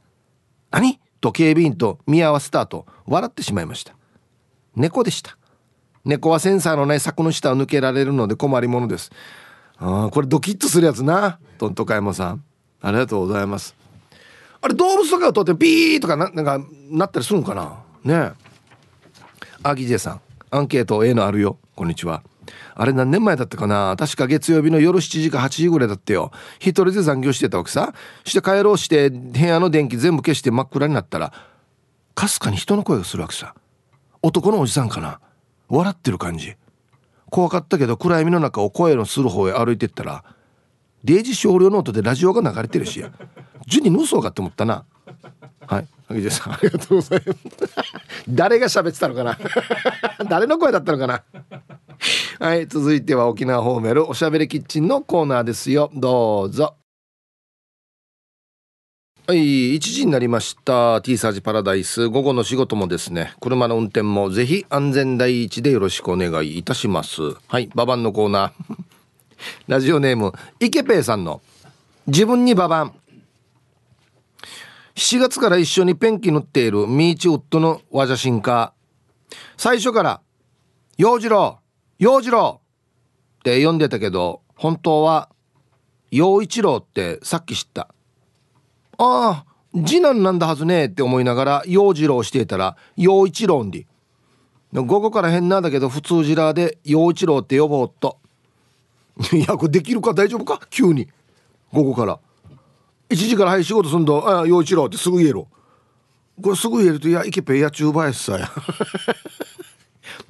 [0.71, 0.99] 何？
[1.21, 3.95] と警備員と見合わせた後笑ってしまいました。
[4.75, 5.39] 猫でした。
[6.05, 9.13] 猫はセンサーのない柵の下を抜けられるので困りものです。
[9.79, 11.39] ああこれドキッとするやつな。
[11.59, 12.45] トントカイモさん。
[12.81, 13.84] ありがとうございます。
[14.65, 16.59] あれ動物とかを通ってピーとかななんか
[16.91, 17.83] なったりするんかな？
[18.03, 18.33] ね
[19.63, 21.59] アギジェさんアンケート A のあるよ。
[21.77, 22.23] こんにちは。
[22.75, 23.95] あれ何年前だったかな？
[23.99, 26.33] 確か月曜日の夜7時か8時ぐらいだったよ。
[26.61, 27.93] 一人で残業してたわけさ
[28.25, 31.35] して帰ろうして部屋の電気全部消して真っ暗になったら
[32.15, 33.55] かすかに人の声がするわけさ。
[34.23, 35.21] 男のおじさんかな？
[35.69, 36.55] 笑ってる感じ。
[37.29, 40.25] 怖かったけど暗闇の中を声のする方へ歩いてったら
[41.03, 43.05] デイジ少量ノートでラジオが流れてるし
[43.67, 44.85] ジュニ盗そうかって思ったな。
[45.67, 45.89] はい。
[46.09, 47.39] 萩ジさんありがとうございます。
[48.29, 49.39] 誰が喋ってたのかな。
[50.29, 51.23] 誰の声だったのかな。
[52.39, 55.91] はい続いては沖縄ホーメルおしゃべりキッチンのコーナーですよ。
[55.95, 56.75] どうぞ。
[59.27, 61.01] はい1時になりました。
[61.01, 62.09] T サージパラダイス。
[62.09, 63.33] 午後の仕事もですね。
[63.41, 67.23] 車の運転もぜひ安全第一でよろしくお願いいたします。
[67.49, 68.53] はいババンのコーナー。
[69.69, 71.41] ラジオネームイケペイさんの
[72.07, 72.95] 自分にババン。
[74.97, 78.73] 7月から一緒にペンキ塗っているミーチウッドの和写真家
[79.57, 80.21] 最初から
[80.97, 81.59] 「洋次郎
[81.99, 82.61] 洋次郎!」
[83.41, 85.31] って呼んでたけど本当は
[86.13, 87.89] 「洋一郎」ってさっき知った。
[88.99, 93.89] ああ次男なんだはずねって思いながら洋次郎していたら洋一郎んで
[94.73, 98.19] 午後から変なんだけど普通ジラーで洋一郎って呼ぼうっと。
[99.33, 101.09] いやこれできるか大丈夫か急に。
[101.73, 102.21] 午後から。
[103.15, 105.49] 1時からはい仕事すんどあ陽一郎ってすぐ言えろ
[106.43, 108.51] これすぐ言えるといやいけぺやちゅうばやしさや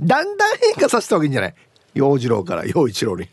[0.01, 1.55] だんだん変化させた方がいいんじゃない
[1.95, 3.29] 陽次郎から陽一郎に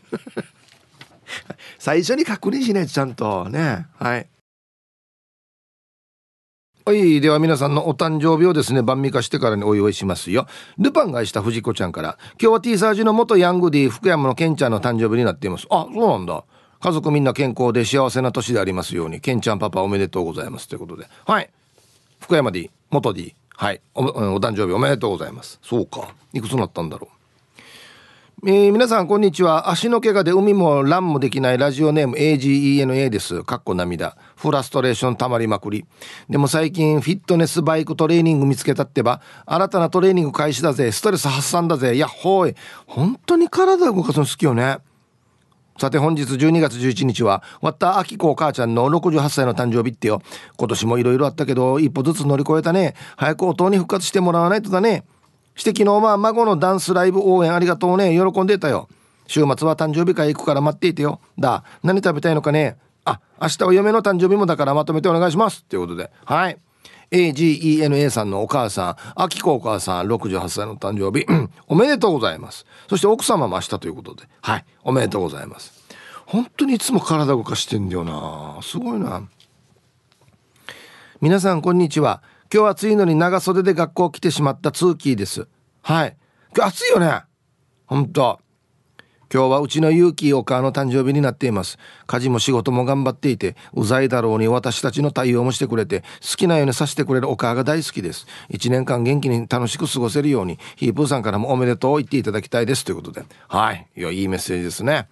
[1.78, 4.28] 最初に確認しないとちゃんとねはい
[6.84, 7.22] はい。
[7.22, 10.48] では皆さんのお誕生日をですね、晩味化してからにお祝いしますよ。
[10.80, 15.68] ルパンが愛した藤子ちゃんから、今日は T サージの元ヤングディ福山のケンちゃんの誕生日になっています。
[15.70, 16.44] あ、そうなんだ。
[16.82, 20.68] 家族みんな健康で幸せな年でありますように、ケンちゃんパパおめでとうございます。
[20.68, 21.08] ということで。
[21.28, 21.50] はい。
[22.20, 23.36] 福山 D、元 D。
[23.56, 24.02] はいお。
[24.04, 25.60] お誕生日おめでとうございます。
[25.62, 26.10] そうか。
[26.34, 27.22] いくつになったんだろう。
[28.44, 35.86] えー、皆さんこんにちは足の怪我で海も乱もできないラジオネーム AGENA ですかっこ涙フラストレーションたまりまくり
[36.28, 42.56] でも最近フィットネスバイクトレーニング見つけたってば新たなトレーニング開始だぜストレス発散だぜやっほーい
[42.88, 44.80] 本当に体動かすの好きよね
[45.78, 50.22] さて本日12月11日はわったあきこお母ちゃんの68歳の誕生日ってよ。
[50.58, 52.96] 今年もいろいろあったけど一歩ずつ乗り越えたね。
[53.16, 55.06] 早く音に復活してもらわないとだね。
[55.56, 58.16] して昨日は孫のダンスライブ応援ありがとうね。
[58.16, 58.90] 喜んでたよ。
[59.28, 61.20] 週末は誕生日会行くから待っていてよ。
[61.40, 62.78] だ何食べたいのかね。
[63.06, 65.62] あ明日は嫁の誕生日もだからまとめてお願いします。
[65.62, 66.12] っていうことで。
[66.26, 66.58] はい。
[67.12, 71.26] AGENA さんのお母さん、あきこお母さん、68歳の誕生日、
[71.68, 72.66] おめでとうございます。
[72.90, 75.74] そして奥様も明日ということで、はい、おめでとうございます。
[76.26, 79.28] 本当にいつも体動かしてんだよなすごいな。
[81.20, 82.24] 皆さん、こんにちは。
[82.54, 85.48] 今日暑いのに長袖で学校来てしまったツーキーです。
[85.82, 86.18] はい。
[86.56, 87.24] 今日暑いよね。
[87.86, 88.40] 本当
[89.34, 91.80] 今日はうちの勇気お母の誕生日になっています。
[92.06, 98.28] 家事も仕事も頑張っていてうざいだろうに私たちの対応もしてくれて好きなようにさせてくれるお母が大好きです。
[98.50, 102.84] 1年間元気に楽しく過ごせるようにヒープーさんからもおめでとう言っていただきたいです。
[102.84, 103.24] ということで。
[103.48, 103.88] はい。
[103.96, 105.08] いやいいメッセージですね。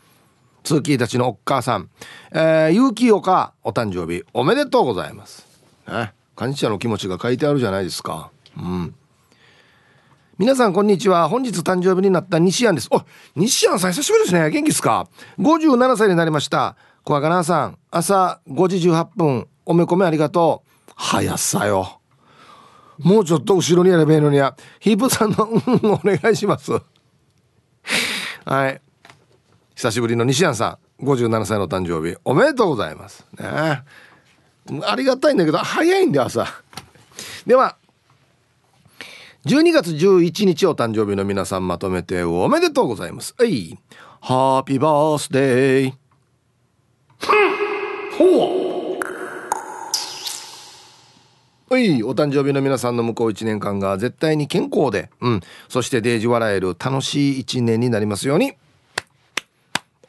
[0.63, 1.89] ツーキーたちのお母さん、
[2.33, 5.47] えー、勇気お母お誕生日おめでとうございます。
[5.87, 6.11] ね。
[6.35, 8.31] 感謝の気持ちが書いてあるじゃないですか。
[8.57, 8.95] うん。
[10.39, 11.27] 皆さんこんにちは。
[11.27, 12.87] 本日誕生日になった西安です。
[12.91, 13.01] お
[13.35, 14.49] 西安さん久しぶりですね。
[14.49, 16.77] 元気ですか？57歳になりました。
[17.03, 20.91] 小若菜さん朝5時18分おめこめありがとう。
[20.95, 21.99] 早さよ。
[22.99, 24.55] もうちょっと後ろにやればいいのにや。
[24.79, 25.43] ヒープさんの
[25.95, 26.71] お願いします。
[28.45, 28.81] はい。
[29.75, 33.25] 久しぶりの西安さん57歳の誕生日おめでとうございます。
[33.37, 33.83] ね。
[34.85, 36.47] ありがたいんだけど早いんだよ朝。
[37.45, 37.75] では
[39.45, 43.33] 12月11日お誕生日の皆さんまとめておめでとうございます。
[43.37, 43.79] はい。
[44.19, 45.93] ハッピーバースデー。
[48.17, 48.99] ほう。
[51.73, 52.03] はい。
[52.03, 55.41] お誕生日の皆さんの向こう1年間が絶対に健康で、うん。
[55.69, 58.55] そしてデージ笑える楽しい1年になりますように。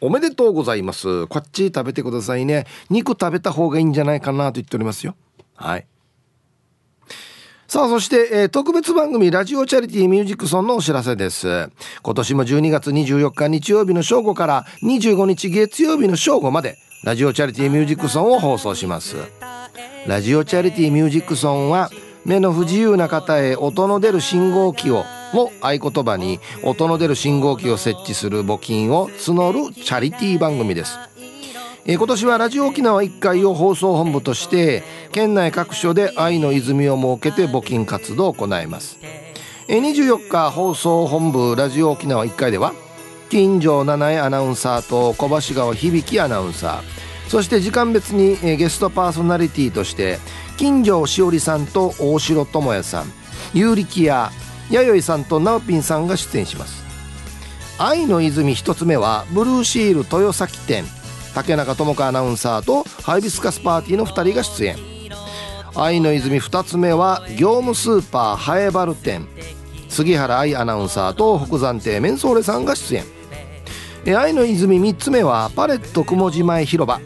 [0.00, 1.28] おめでとうございます。
[1.28, 2.66] こっち食べてくださいね。
[2.88, 5.14] 肉食べた方がいいんじゃないかなと言っておりますよ。
[5.54, 5.86] はい。
[7.70, 11.70] さあそして、えー、特別番組ラジオチャリティーミュージックソンのお知らせです。
[12.02, 19.18] 今年も12月24日日曜日の正午から25日月曜日の正午までラジオチャリティーミュージックソンを放送します。
[20.08, 21.90] ラジオチャリティーミュージックソンは
[22.24, 30.98] 目の不自由な方へ音の出る信号機をを合言葉に音の出る信号機を設置する募金を募るチャリティー番組です。
[31.84, 38.98] えー、今年はラジオ沖縄1回を放送本部として県内各所で愛の泉を設けて募金活動を行います、
[39.68, 42.74] えー、24日放送本部ラジオ沖縄1回では
[43.30, 50.18] 金城七重アナウンサーと小橋川響アナウンサーそして時間別に、ゲストパーソナリティとして
[50.56, 53.12] 金城しおりさんと大城智也さん
[53.54, 54.32] 有力や
[54.68, 56.84] 弥生さんと直ピンさんが出演します。
[57.78, 60.84] 愛の泉1つ目はブルーシール豊崎店。
[61.34, 64.76] 竹中智香アナウンサーとハイビスカスパーティーの2人が出演。
[65.76, 69.26] 愛の泉2つ目は業務スーパーハエバル店。
[69.88, 73.04] 杉原愛アナウンサーと北山亭メンソーレさんが出演。
[74.16, 77.00] 愛の泉3つ目はパレット雲寺前広場。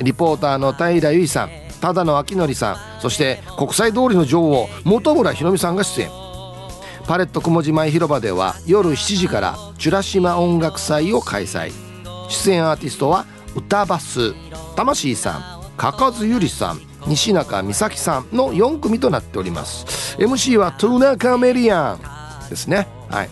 [0.00, 6.10] リポーターの平由衣さん忠野明則さんそして国際通りの女王本村ひろみさんが出演。
[7.06, 11.72] パレット雲寺前広場では夜7時からチュラシマ音楽祭を開催。
[12.28, 14.34] 出演アーティストは歌バス
[14.76, 20.16] 魂さんかかずゆりさん西中美咲さんの4組となっております。
[20.18, 22.88] MC はトゥーナカメリアンですね。
[23.08, 23.30] はい。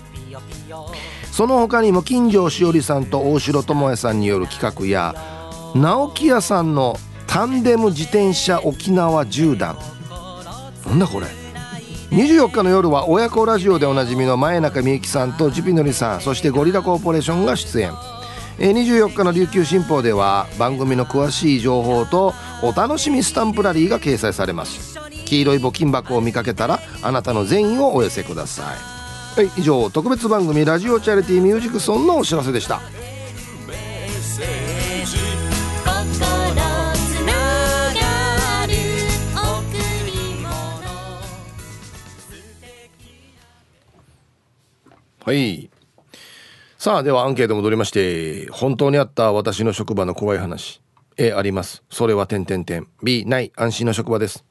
[1.33, 5.15] その他にも金城しおりさんと大城智也さんによる企画や
[5.75, 9.77] 直木屋さんのタンデム自転車沖縄縦断
[10.87, 11.27] なんだこれ。
[12.11, 17.93] 24日の夜は親子ラジオでおなじみの前中みゆきさんとジュピノリさんそしてゴリラコーポレーションが出演。
[18.59, 24.99] 24日の琉球新報では番組の詳しい情報とお楽しみスタンプラリーが掲載されます。
[25.27, 28.67] 黄色い募金箱を見かけたらあなたの善意をお寄せください。
[29.37, 32.81] はい以上特別番組ラジオチャリティーミュージックソンのお知らせでした。
[45.27, 45.69] はい
[46.79, 50.83] さあではアンケート戻りまして本当にあった私の職場の怖い話。
[51.17, 51.83] A あります。
[51.89, 52.87] それは点点点。
[53.03, 53.51] B ない。
[53.57, 54.45] 安心の職場です。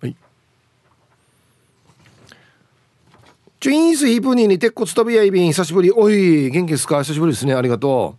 [0.00, 0.16] はい。
[3.60, 5.92] チュインスヒープニーに鉄骨飛びやいびん久しぶり。
[5.92, 7.02] おい元気ですか？
[7.02, 7.52] 久しぶりですね。
[7.52, 8.16] ありがと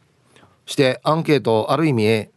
[0.67, 0.69] う。
[0.69, 2.29] してアンケートある意味 A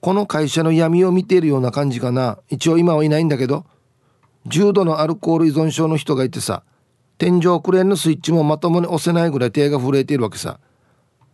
[0.00, 2.38] この会社の闇を見ているような感じかな。
[2.48, 3.66] 一応今はいないんだけど
[4.46, 6.62] 重度のアルコール依存症の人がいてさ
[7.20, 10.58] 天井クレーンのスイッチもまともに押せないぐらい手が震えているわけさ。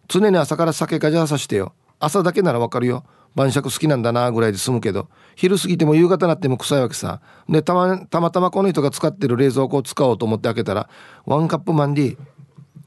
[0.09, 1.75] 常に朝から酒かじゃさしてよ。
[2.01, 3.05] 朝だけならわかるよ。
[3.37, 5.09] 晩酌好きなんだなぐらいで済むけど。
[5.37, 7.21] 昼過ぎても夕方になっても臭いわけさ。
[7.49, 10.91] でたまたまたまこの人が使ってる冷蔵庫を使おうと思って開けたら
[11.25, 12.17] ワンカップマンディ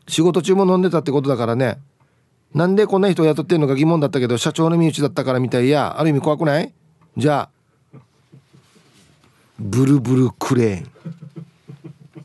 [0.10, 1.80] 仕事中も飲んでたってことだからね。
[2.54, 5.98] なんでこんな人を雇ってんのか疑問だったけど社長の身内だったからみたいや。
[5.98, 6.74] ある意味怖くない？
[7.16, 7.50] じゃ
[7.96, 8.00] あ
[9.58, 10.92] ブルブルクレーン。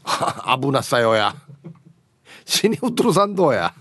[0.60, 1.34] 危なさよや。
[2.44, 3.74] 死にうとるさんどうや。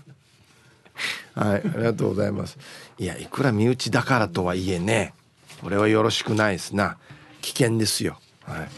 [1.34, 2.58] はいありがとうございます。
[2.98, 5.14] いやいくら身内だからとはいえね
[5.60, 6.96] これはよろしくないですな。
[7.42, 8.18] 危険ですよ。
[8.44, 8.68] はい。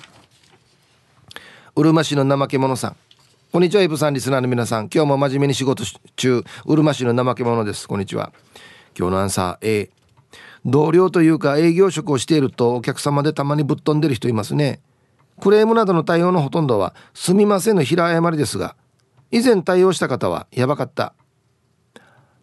[1.76, 2.96] うるま市の怠け者さん。
[3.52, 4.88] こんにちはイブさんリスナーの皆さん。
[4.92, 5.84] 今日も真面目に仕事
[6.16, 6.42] 中。
[6.64, 7.86] うるま市の怠け者です。
[7.86, 8.32] こんにちは。
[8.98, 9.90] 今日のアンサー A
[10.64, 14.80] 同僚というか営業職をしているとお客様でたまにぶっ飛んでる人いますね。
[15.40, 18.76] クレームなどの対応のほとんどはすみませんの平謝りですが
[19.30, 21.14] 以前対応した方はやばかった。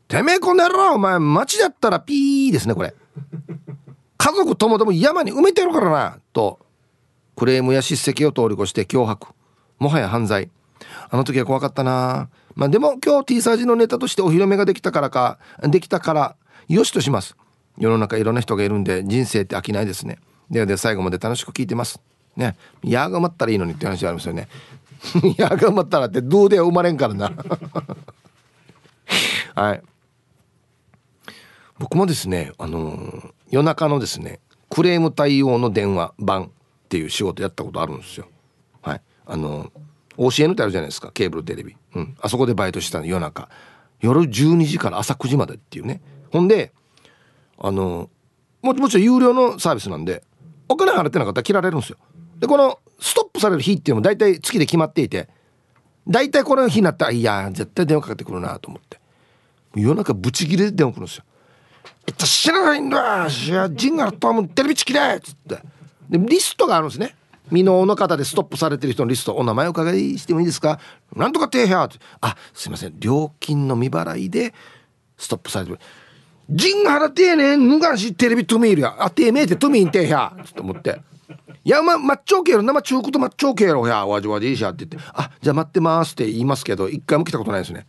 [0.07, 2.93] てめえこの野郎お前街だったらピーですねこれ。
[4.17, 6.59] 家族ともども山に埋めてるからなと
[7.35, 9.33] クレームや叱責を通り越して脅迫。
[9.79, 10.49] もはや犯罪。
[11.09, 12.29] あの時は怖かったな。
[12.55, 16.35] まあでも今日 T サージのネタとしてお披露目ができたからかできたから
[16.67, 17.35] よしとします。
[17.77, 20.19] 世の中いろんな人がいるんで人生って飽きないですね。
[20.51, 21.99] ではでは最後まで楽しく聞いてます。
[22.35, 22.55] ね。
[22.83, 24.47] やがまったらいいのにって話ありますよね。
[25.37, 27.31] やがまったらってどうで生まれんからな。
[29.55, 29.81] はい。
[31.79, 36.49] 僕もですねあのー、夜中のですねクレーム対応の電話番っ
[36.87, 38.27] ていう仕事やったことあるんですよ。
[38.81, 39.01] はい。
[39.25, 39.71] あのー
[40.17, 43.49] OCN ってあるじゃないですかケーブルテレビ、うん、あそこでバイトしたの夜中。
[43.99, 46.01] 夜12時から朝9時までっていうね。
[46.31, 46.71] ほんで
[47.57, 48.09] あの
[48.61, 50.23] ももちろん有料のサービスなんで
[50.67, 51.97] お金払ってなかったら切られるんですよ。
[52.43, 55.29] でこのストップされる日っていうのも大体月で決まっていて
[56.05, 58.99] 大体この日になったらいや絶対電話かかってくるなと思って。
[59.75, 61.23] 夜中ブチギレで電話来るんですよ
[62.05, 63.27] 「えっと知らないんだ。
[63.27, 65.55] いやジンガルともテレビチキれ!」っつって。
[66.09, 67.15] でリストがあるんですね。
[67.45, 70.81] 未納の方でストップされてる人のリストお名前お伺いしてもいいですか。
[71.15, 71.89] なんとか停車
[72.19, 72.99] あすいません。
[72.99, 74.53] 料金の未払いで
[75.17, 75.79] ストップされてる。
[76.49, 77.69] ジン払ってえねん。
[77.69, 78.97] ぬがしテレビトゥミールや。
[78.99, 80.99] あてえめえてトゥミン停車ちょっと思って。
[81.63, 87.85] いやまマッチョーケーロ生中古とマッチョーケーロやわじわじいしゃって言ってあじゃあ待ってますって言いますけど一回も来たことないですね。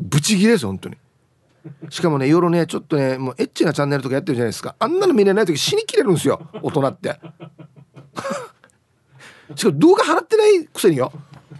[0.00, 0.96] ブチギレです本当に。
[1.88, 4.76] しかもね夜ねちょっとねもうエッチなチャンネルとかやってるじゃないですか。
[4.78, 7.18] あんなの見れない時死にきれるんですよ大人って。
[9.56, 11.12] しかも動画払ってないくせによ。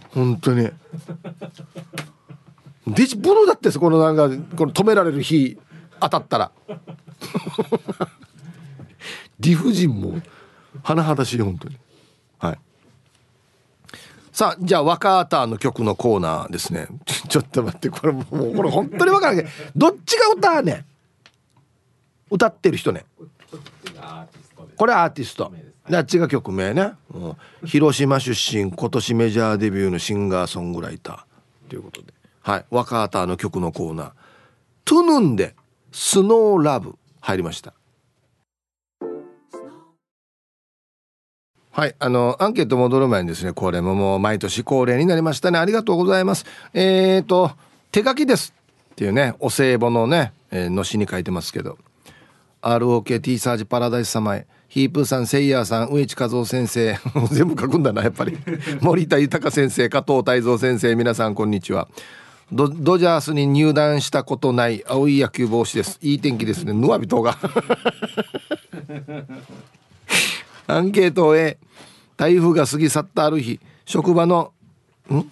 [0.09, 0.69] 本当に。
[2.87, 5.57] デジブルだってそこのなんかこの止められる日
[5.99, 6.51] 当たったら。
[9.39, 10.19] 理不尽も
[10.83, 11.77] 甚だしい本当に。
[12.39, 12.59] はい。
[14.31, 16.87] さあじゃあ若ーターの曲のコーナーですね。
[17.29, 20.85] ちょっと待ってこれもうこれ本当に分からないどっちが歌うねん。
[22.31, 23.05] 歌ってる人ね。
[24.77, 25.51] これアーティスト。
[25.91, 31.69] あっちが曲名ね、うん、広島出身今年メジャーデビューのシンガーソングライター。
[31.69, 32.13] ということで。
[32.41, 32.65] はい。
[32.71, 34.11] 若ーターの曲のコーナー
[34.85, 35.55] 「トゥヌンで
[35.91, 37.73] スノーラブ」入りました
[41.75, 41.95] はい。
[41.99, 45.59] あの、アンケート戻る前にですね、これももう毎年恒例になりましたね。
[45.59, 46.45] ありがとうございます。
[46.73, 47.51] えっ、ー、と、
[47.91, 48.53] 手書きです
[48.93, 51.77] っていうね、お歳暮のね、えー、のしに書いてますけど、
[52.61, 56.97] ROKT サージパラダイス様へ、ヒープーさん、セイヤーさん、植地和夫先生、
[57.29, 58.37] 全部書くんだな、やっぱり。
[58.79, 61.89] 森田豊先生、加藤泰造先生、皆さん、こんにちは。
[62.53, 65.99] ドドジャースに入団したことない青い野球帽子です。
[66.01, 66.71] いい天気ですね。
[66.71, 67.37] ヌアビトが。
[70.67, 71.57] アンケートへ
[72.17, 74.53] 台風が過ぎ去ったある日職場の
[75.11, 75.23] ん？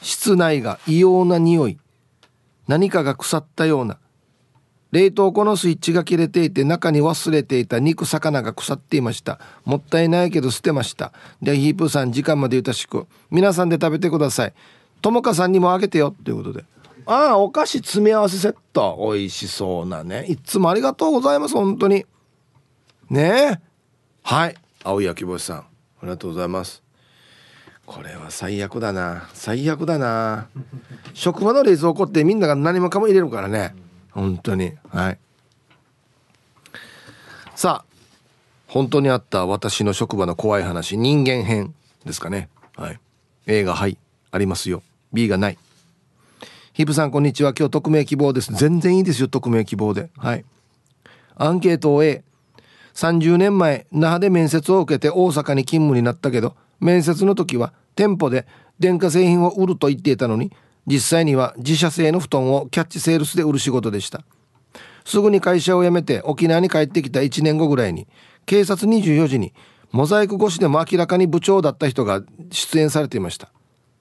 [0.00, 1.78] 室内が異様な匂い。
[2.66, 3.98] 何かが腐ったような。
[4.90, 9.40] 冷凍庫のスイッチが切れていて中に忘れていた肉魚が腐っていました。
[9.64, 11.12] もったいないけど捨てました。
[11.40, 14.52] でヒープーさん時間までゆたしく皆さんで食べてください。
[15.00, 16.14] ともかさんにもあげてよ。
[16.24, 16.64] ということで。
[17.06, 18.98] ああお菓子詰め合わせセット。
[19.12, 20.26] 美味しそうなね。
[20.28, 22.04] いつもありがとうございます本当に。
[23.08, 23.60] ねえ。
[24.22, 24.56] はい。
[24.84, 25.71] 青い焼き星さん。
[26.02, 26.82] りがとうございます。
[27.86, 29.28] これは最悪だな。
[29.34, 30.48] 最悪だな。
[31.14, 33.74] 職場の冷蔵庫ってみんなが何もかも入れるからね。
[34.10, 34.72] 本当に。
[34.88, 35.18] はい。
[37.54, 37.92] さあ
[38.66, 41.74] 本当にあった私の職場の怖い話人間編
[42.04, 42.48] ですかね。
[42.76, 43.00] はい。
[43.46, 43.98] A がはい。
[44.30, 44.82] ありますよ。
[45.12, 45.58] B がない。
[46.72, 47.52] ヒブさんこんにちは。
[47.56, 48.52] 今日匿名希望です。
[48.54, 50.08] 全然いいですよ匿名希望で。
[50.16, 50.44] はい。
[51.36, 52.24] アンケートを A
[52.94, 58.46] 30年前那覇で面接を受けて大阪に勤務になったけど面接の時は店舗で
[58.78, 60.52] 電化製品を売ると言っていたのに
[60.86, 64.22] 実際には自社製の布団をキャッチセールスで売る仕事でした。
[65.04, 68.06] すぐに会社を辞めて沖縄に帰ってきた1年後ぐらいに
[68.46, 69.52] 警察24時に
[69.90, 73.50] モザイク越しでも明らかに部長だった人が出演されていました。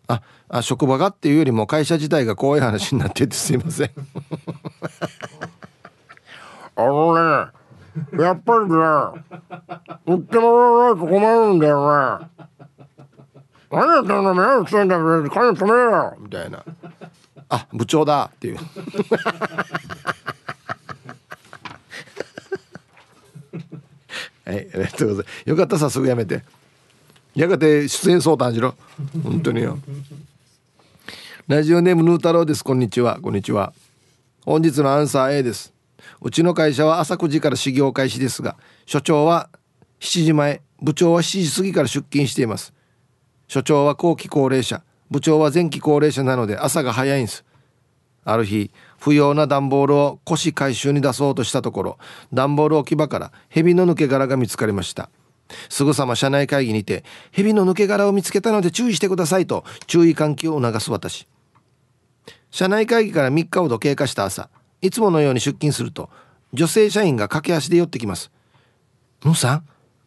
[0.07, 3.91] ああ職場がっていうよりも会社自体が怖い話になっててすいません
[6.75, 7.51] あのね
[8.13, 8.75] やっぱりね
[10.05, 12.27] 売ってもらわないと困るんだよね。
[13.71, 16.63] 何やってんの目をついんだよ金止めよみたいな。
[17.49, 18.31] あ部長だ。
[18.33, 18.57] っていう。
[24.43, 25.49] はいありがとうございます。
[25.49, 26.43] よかったさすぐやめて。
[27.33, 28.75] やがて出演相談しろ。
[29.23, 29.77] 本当によ。
[31.47, 32.63] ラジオネームヌー太郎です。
[32.63, 33.19] こんにちは。
[33.21, 33.71] こんにちは。
[34.45, 35.73] 本日のアンサー A です。
[36.21, 39.49] うちの会社は朝9時から始業開始ですが所長は
[39.99, 42.73] 7時前部長は7時過ぎから出勤しています。
[43.47, 47.43] 所長は後期高齢者部長は前期高齢者なので朝が早いんです。
[48.23, 51.97] ある日不要な段ボールを腰回収に出そうとしたところ
[52.31, 55.09] 段ボール置き場から蛇の抜け殻が見つかりました。
[55.69, 61.27] すぐさま社内会議にて蛇の抜け殻を見つけたので注意してくださいと注意喚起を促す私。
[62.51, 64.49] 社内会議から3日ほど経過した朝
[64.81, 66.09] いつものように出勤すると
[66.53, 68.31] 女性社員が駆け足で寄ってきます
[69.23, 69.57] 「ムーさん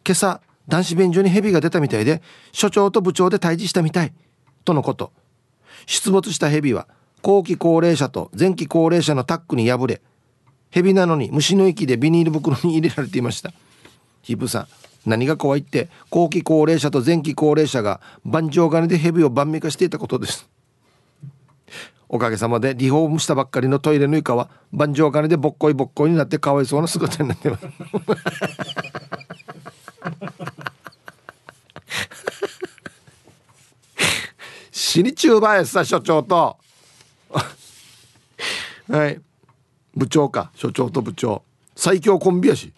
[0.06, 2.22] 今朝男子便所に蛇が出たみたいで
[2.52, 4.12] 所長と部長で退治したみたい」
[4.64, 5.12] とのこと。
[5.86, 6.86] 出没した蛇は
[7.22, 10.00] 後期高齢者と前期高齢者のタックに破れ
[10.70, 13.52] 蛇なのに虫の息でビニール袋に入れられていました
[14.22, 14.66] ヒップさん
[15.06, 20.48] 何が怖いって後期高齢者と前期高齢者が盤上金で蛇を晩味化していたことです。
[22.08, 27.66] おかげさまでリフォームしたばっかりのトイレの床は盤上金でぼっこいぼっこいになってかわいそうな姿になってます。
[34.70, 36.56] 死に中ばやさ所長と。
[38.88, 39.20] はい。
[39.96, 41.42] 部長か所長と部長。
[41.74, 42.72] 最強コンビやし。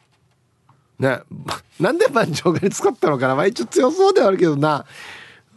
[0.99, 1.21] ね。
[1.79, 3.35] なんで盤上金使ったのかな。
[3.35, 4.87] まあ一応強そうではあるけどな。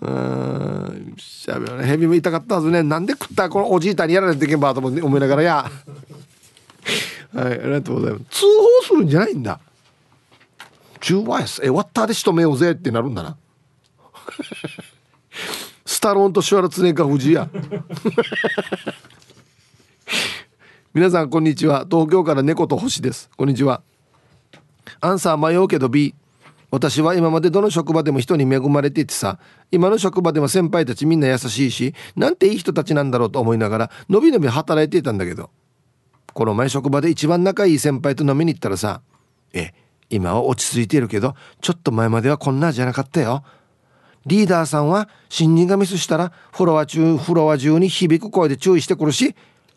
[0.02, 1.16] うん。
[1.18, 2.84] しゃべねヘビも痛かったはずね。
[2.84, 3.50] なんで食った？
[3.50, 5.72] このおじいたにやられていけばと思いながらや。
[7.34, 8.26] はいありがとうございます。
[8.30, 9.60] 通報するんじゃないんだ。
[11.02, 13.38] 中和やすえワッターで仕留めようぜってなるんだな。
[15.86, 17.50] スタローンとシュワルツネッガー藤井や。
[20.94, 21.86] 皆さんこんにちは。
[21.90, 23.30] 東京から猫と星です。
[23.36, 23.82] こんにちは。
[25.02, 26.16] アンサー迷うけど B
[26.72, 29.40] 私は今までどの職場でも人に恵まれていてさ
[29.72, 35.50] 今の職場でも先輩たちみんな優しいしなんていい人たちなんだろうと思いながらのびのび働いていたんだけど
[36.34, 39.02] この前職場で一番仲いい先輩と飲みに行ったらさ
[39.54, 39.74] 「え
[40.10, 43.44] 今は落ち着いているけどちょっと前まではこんなじゃなかったよ」
[44.26, 49.36] リーダーさんは新人がミスしたらフロア中フロア中に響く声で注意してくるし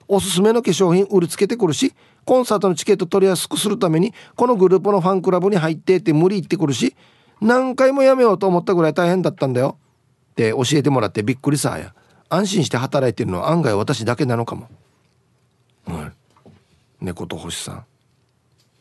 [0.08, 1.94] おすすめの化粧品売りつけてくるし
[2.24, 6.94] コンサートのチケット取りやすくするためにこのグループのファンクラブに入ってって無理言ってくるし
[7.40, 9.78] 何回もやめようと思ったぐらい大変だったんだよ。
[10.30, 11.92] って教えてもらってびっくりさや。
[12.28, 14.68] 安心して働いてるのは案外私だけなのかも。
[15.86, 16.12] はい。
[17.00, 17.84] 猫と星さん。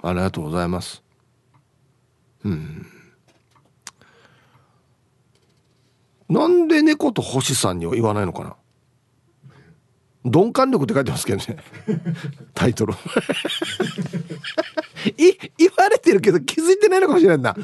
[0.03, 1.03] ありがとうございます。
[2.45, 2.85] うん。
[6.29, 8.55] なんで猫と星さんには言わないのかな？
[10.23, 11.57] 鈍感力って書いてますけどね。
[12.53, 12.93] タイトル。
[15.17, 17.55] い言われてるけど気づいてないのかもしれないな。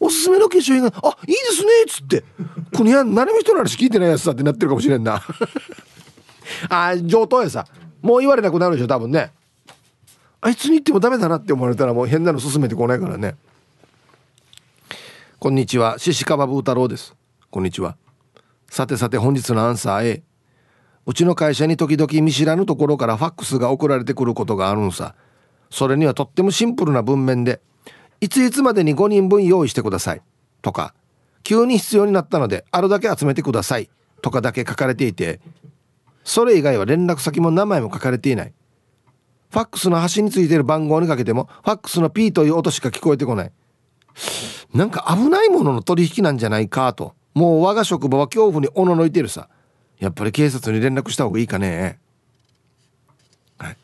[0.00, 2.24] おすすめの化粧品が「あいいですね」っつって
[2.76, 5.22] 「このや何も人の話聞いてないやつさ」ってなってるかもしれんな。
[6.68, 7.66] あ上等やさ。
[8.02, 9.32] もう言われなくなるでしょ多分ね。
[10.42, 13.36] あいつに言ってもダメだなって思われたらもう変なの進めてこないからね。
[15.38, 15.98] こんにちは。
[15.98, 17.14] 獅子かばぶ太郎です。
[17.50, 17.96] こんにちは。
[18.68, 20.22] さてさて本日のアンサー A
[21.06, 25.14] うちの会社に時々見知らぬところからファックスが送られてくることがあるんさ。
[25.74, 27.60] それにはとってもシンプルな文面で
[28.20, 30.22] いついつまでに5人分用意してください
[30.62, 30.94] とか
[31.42, 33.90] 急に必要になったのであるだけ集めてください
[34.22, 35.40] とかだけ書かれていて
[36.22, 38.52] それ以外は連絡先も名前も書かれていない。
[39.50, 43.52] ファックスの端についている番号にかけてもファックスの P という音しか聞こえてこない。
[44.72, 49.48] なんか危ないものの取引なんじゃないかともう我が職場は恐怖におののいてるさ。
[49.98, 51.98] やっぱり警察に連絡した方がいいかね。
[53.58, 53.76] はい。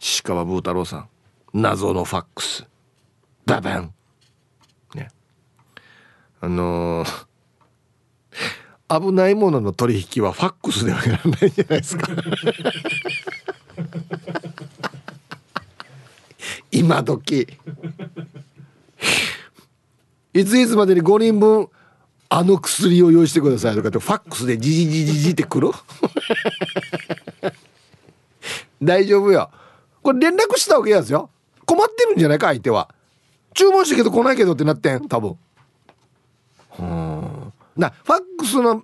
[0.00, 1.08] 石川ブー太郎さん。
[1.54, 2.66] 謎のファックス。
[3.46, 3.94] ババン。
[4.94, 5.08] ね。
[6.40, 12.08] あのー、危ないものの取引はファックスではやらないじゃないですか。
[16.70, 17.48] 今時。
[20.34, 21.70] いついつまでに5人分
[22.28, 25.70] あの薬を用意してくださいとかってファックスでジジジジジってくる？
[28.82, 29.50] 大丈夫よ。
[30.02, 31.30] これ連絡したわけやですよ。
[31.64, 32.88] 困ってるんじゃないか相手は。
[33.54, 35.36] 注文したけど来ないけどってなってん多分。
[36.78, 37.52] うん。
[37.76, 38.82] なファックスの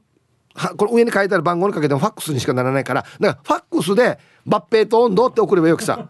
[0.55, 6.09] はこれ上に書いてある番号にかけてもファックスにしかならないからだからファックスで「抜兵と温度」って送ればよくさ。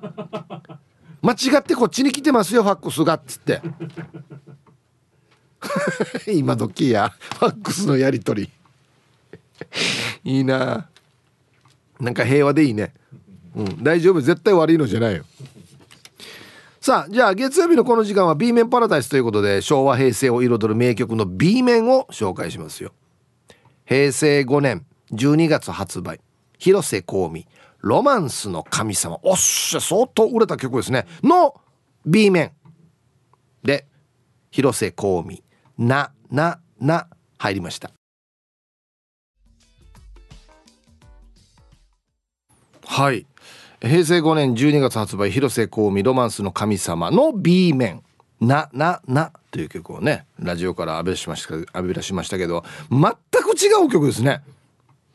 [1.23, 3.63] 間違ってこっちに来てますよファックスがっつって。
[6.27, 8.51] 今時やファックスのやり取り。
[10.25, 10.89] いいな。
[12.01, 12.93] なんか平和でいいね。
[13.55, 13.83] うん。
[13.83, 14.21] 大丈夫。
[14.21, 15.25] 絶対悪いのじゃないよ。
[16.81, 22.93] さあじゃあ月曜日のこの時間は B 面パラダイスということで昭和平成を彩る名曲の B 面を紹介しますよ。
[23.85, 26.21] 平成5年12月発売。
[26.59, 27.47] 広瀬香美
[27.83, 29.21] ロマンスの神様。
[29.23, 31.07] おっしゃ相当売れた曲ですね。
[31.23, 31.55] の
[32.05, 32.51] B 面。
[33.63, 33.87] で
[34.51, 35.43] 広瀬香美。
[35.79, 37.09] ななな
[37.39, 37.91] 入りました。
[42.85, 43.27] はい。
[43.81, 48.03] 平成5年12月発売広瀬香美ロマンスの神様の B 面。
[48.43, 54.43] なななという曲をねラジオから浴びしました浴び出しましたけど全く違う曲ですね。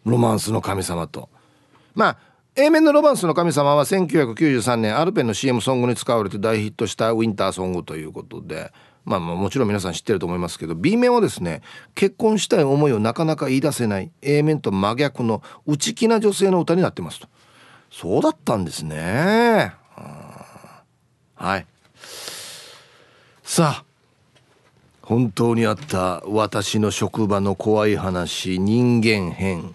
[0.05, 1.29] ロマンスの神様と。
[1.93, 2.17] まあ
[2.55, 8.71] A 面のロマンスの神様は1993年アルペンの CM ソングに使われて大ヒットしたウィンターソングということで
[9.07, 11.61] まあまあもちろん皆さん知ってると思いますけど B 面はですね
[11.95, 17.29] 結婚したい思いをなかなか言い出せない A 面と真逆の内気な女性の歌になってますと
[17.89, 19.73] そうだったんですね。
[21.35, 21.65] はい。
[23.43, 23.85] さあ、
[25.01, 29.73] 本当にあった私の職場の怖い話、人間編。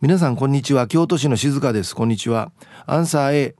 [0.00, 0.86] 皆さんこんにちは。
[0.86, 1.94] 京都市の静香です。
[1.94, 2.52] こんにちは。
[2.86, 3.54] アンサー A。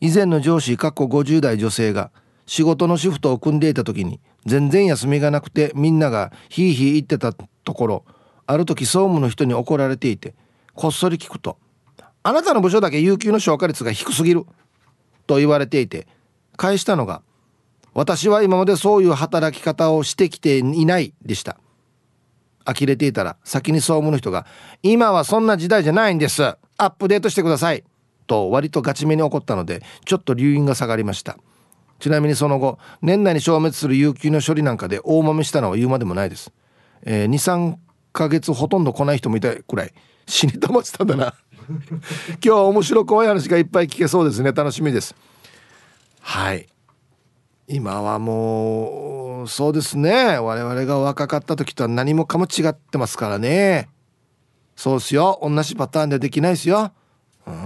[0.00, 2.10] 以前の上司、かっこ50代女性が
[2.50, 8.04] 仕事のシフトを組んでいた時に全然休みがなくてみんながヒーヒー言ってたところ、
[8.44, 10.34] ある時総務の人に怒られていて、
[10.74, 11.58] こっそり聞くと、
[12.24, 14.46] あなたの部署だけ有給の消化率が低すぎる
[15.28, 16.08] と言われていて
[16.56, 17.22] 返したのが
[17.94, 21.56] 私は今までそういう働き方をしてきていないでした。
[22.64, 24.44] 呆れていたら先に総務の人が
[24.82, 26.42] 今はそんな時代じゃないんです。
[26.42, 27.84] アップデートしてください
[28.26, 31.38] と割とガチめに怒ったのでちょっと留飲が下がりました。
[32.00, 36.52] ちなみにその後年内に消滅する有給の処理なんかで大豆したのは言うまでもないです、
[37.02, 37.76] えー、23
[38.12, 39.92] ヶ月ほとんど来ない人もいたくらい。
[40.26, 41.34] 死にたまってたんだな。
[41.68, 44.52] 今日は面白怖い話がいっぱい聞けそうですね。
[44.52, 45.14] 楽しみです。
[46.20, 46.66] はい。
[47.68, 50.38] 今はもうそうですね。
[50.38, 53.88] 我々が若かった時とは何もかも違ってますからね。
[54.76, 55.38] そうっすよ。
[55.42, 56.92] 同じパターンでできないですよ。
[57.46, 57.54] うん。
[57.54, 57.64] はい。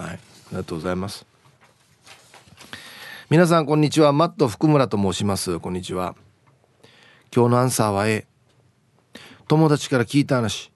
[0.00, 0.18] あ
[0.52, 1.26] りがとうございます。
[3.30, 4.14] 皆さんこんにちは。
[4.14, 5.60] マット福村と申します。
[5.60, 6.14] こんにちは。
[7.30, 8.26] 今日のアンサーは A
[9.48, 10.72] 友達から聞いた話。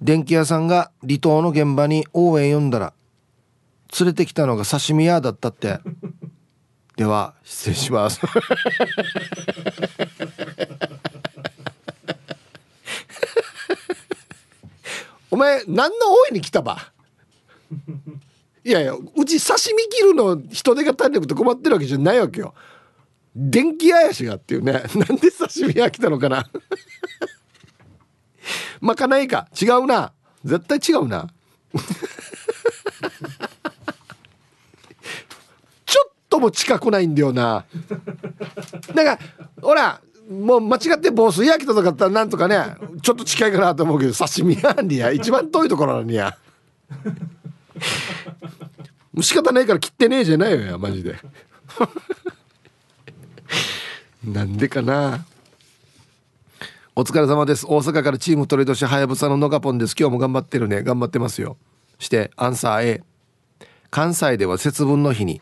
[0.00, 2.92] 電気屋さんが離島の現場に応援呼んだら
[3.98, 5.80] 連れてきたのが刺身屋だったって。
[6.94, 8.20] では失礼します。
[15.32, 16.92] お前何の応援に来たば？
[18.64, 22.54] いやいやうち刺身切るの人手が足りなくて困ってるわけじゃないわけよ。
[23.34, 24.72] 電気屋やしがっていうね。
[24.94, 26.48] なんで刺身屋来たのかな。
[28.80, 29.48] まかないか。
[29.60, 30.12] 違うな。
[30.44, 31.28] 絶対違うな。
[35.86, 37.64] ちょっとも近くないんだよな。
[38.94, 39.18] なんか
[39.60, 40.00] ほら
[40.30, 46.36] もう間違って防水焼きとかだったらなんとかねちょっと近いかなと思うけど刺身やんにや一番遠いところにや
[49.12, 51.16] もう仕方ないから切ってねえじゃないよマジで。
[54.24, 55.24] なんでかな。
[56.94, 57.66] お疲れ様です。
[57.66, 59.94] 大阪からチームトレードしはやぶさののがぽんです。
[59.98, 60.82] 今日も頑張ってるね。
[60.82, 61.56] 頑張ってますよ。
[61.98, 63.02] してアンサー A
[63.90, 65.40] 関西では節分の日に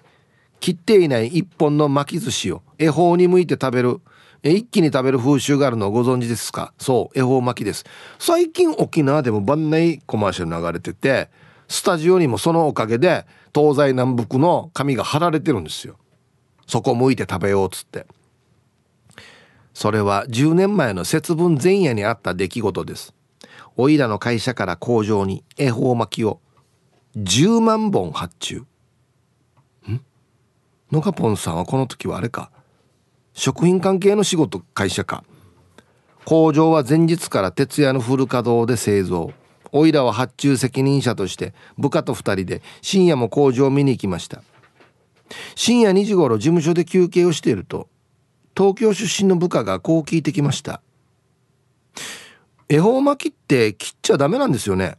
[0.61, 4.01] 切っていない一本の巻き寿司を恵方に向いて食べる。
[4.43, 6.73] 一気に食べる風習があるのをご存知ですか？
[6.79, 7.85] そう恵方巻きです。
[8.19, 11.29] 最近沖縄でも万内コマーシャル流れてて
[11.71, 15.97] スタジオにもそのおかげで東西南北の紙が貼られてるんですよ。
[16.67, 18.07] そこ向いて食べようっつって。
[19.73, 23.15] それは10年前の節分前夜にあった出来事です。
[23.77, 26.41] おいらの会社から工場に恵方巻きを
[27.17, 28.65] 10万本発注。
[29.89, 30.01] ん？
[30.91, 32.51] のがぽんさんはこの時はあれか？
[33.33, 35.23] 食品関係の仕事会社か。
[36.25, 39.33] 工場は前日から徹夜のフル稼働で製造。
[39.73, 44.43] おいらは発注責任者として部下と2人で深夜も工場を見に行きました。
[45.55, 47.89] 深夜2時頃事務所で休憩をしていると
[48.57, 50.83] 東京出身の部下がこう聞いてきました。
[52.69, 54.97] 恵方巻きって切っちゃダメなんですよね。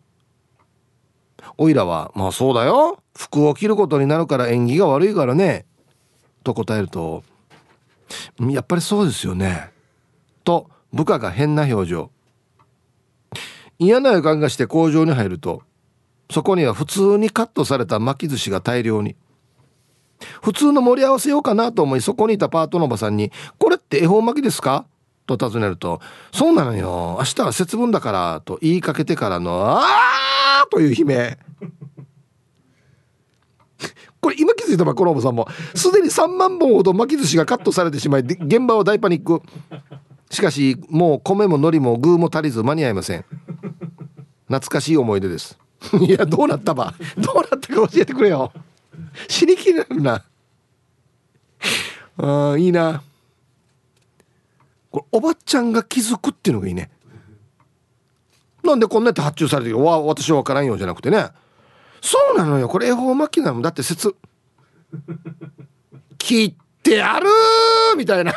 [1.58, 3.00] おいらはまあそうだよ。
[3.18, 5.66] 服を着ることになるから縁起が悪いからね。
[6.44, 7.24] と答えると
[8.40, 9.70] やっぱりそうですよね。
[10.44, 12.12] と部下が変な表情。
[13.84, 15.64] 嫌な予感がして工場に入ると
[16.30, 19.16] そこには普通にカットされた巻き寿司が大量に
[20.44, 24.86] 普通の盛り合わせようかなと思いそこにいたパートのおばさんに「これって恵方巻きですか?」
[25.26, 26.00] と尋ねると
[26.32, 31.38] 「そうなのよ明日は節分だから」と言いかけてからの「あー!」という悲鳴
[34.22, 39.42] これ今気づいたばこのおばさんもすでに3万本ほど巻き寿司がカットされてしまい現場は大パニック
[40.32, 43.26] しかしもう米も海苔も具も足りず間に合いません。
[44.48, 45.60] 懐かしい思い出です。
[46.02, 46.94] いやどうなったば。
[47.18, 48.52] どうなったか教えてくれよ。
[49.28, 50.24] 死に気になるな。
[52.18, 53.04] あいいな。
[54.90, 56.90] これおばちゃんが気づくっていうのがいいね。
[58.64, 59.80] なんでこんなやって発注されてる？
[59.80, 61.30] わ私は分からんよじゃなくてね。
[62.02, 62.70] そうなのよ。
[62.70, 63.62] これ恵方巻きなの。
[63.62, 64.16] だって説。
[66.18, 66.54] 切っ
[66.84, 67.28] てやる
[67.98, 68.34] みたいな。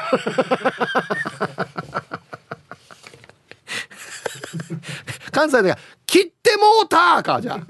[5.32, 7.60] 関西では「切ってもうた!」かじゃあ。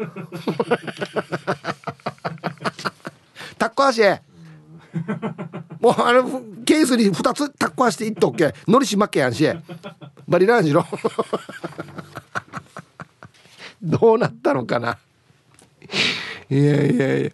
[3.59, 4.03] タッコ足
[5.81, 8.55] もうあのケースに2つタッコ足していっとっけ。
[8.68, 9.49] のりしまっけやんし。
[10.29, 10.87] バリランジの。
[13.83, 14.99] どうなったのかな。
[16.51, 17.31] いやいやいや。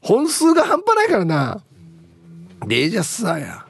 [0.00, 1.62] 本数が半端ないからな。
[2.66, 3.64] レージャスさや。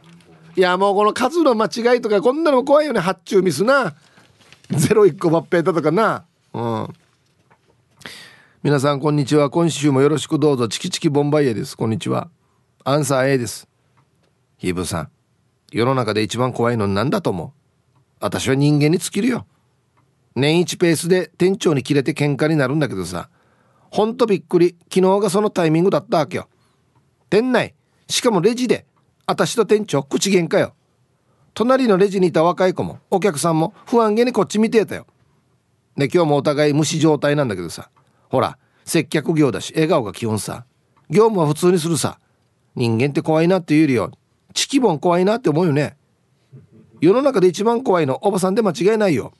[0.56, 3.00] いやもうこの数の間違いとかこんなの怖いよね。
[3.00, 3.94] 発注ミスな。
[4.70, 6.24] ゼロ一個抜兵だとかな。
[6.52, 6.88] うん。
[8.62, 9.50] 皆さんこんにちは。
[9.50, 10.66] 今週もよろしくどうぞ。
[10.68, 11.76] チキチキボンバイエです。
[11.76, 12.28] こんにちは。
[12.84, 13.68] アンサー A です。
[14.56, 15.10] ヒーブさん。
[15.70, 17.50] 世の中で一番怖いの何だと思う？
[18.18, 19.46] 私は人間に尽きるよ。
[20.34, 23.28] 年一ペースで店長に切れて喧嘩になるんだけどさ。
[23.90, 24.76] ほんとびっくり。
[24.92, 26.48] 昨日がそのタイミングだったわけよ。
[27.30, 27.74] 店内。
[28.08, 28.86] しかもレジで
[29.26, 30.74] 私と店長口喧嘩よ。
[31.54, 35.06] 隣のレジにいた若い子もお客さんも不安げにこっち見てたよ。
[35.96, 37.90] で今日もお互い無視状態なんだけどさ。
[38.28, 40.64] ほら接客業だし笑顔が基本さ。
[41.10, 42.18] 業務は普通にするさ。
[42.74, 44.12] 人間って怖いなって言うよりよ
[44.54, 45.96] チキボン怖いなって思うよね。
[47.00, 49.32] 世の中で一番怖いのおばさんで間違いないよ。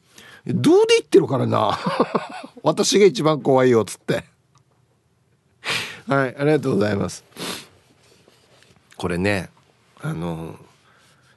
[0.47, 1.79] どうで言ってるからな。
[2.63, 4.25] 私が一番怖いよっつって。
[6.07, 7.25] はいありがとうございます。
[8.99, 9.49] これね
[10.03, 10.57] あの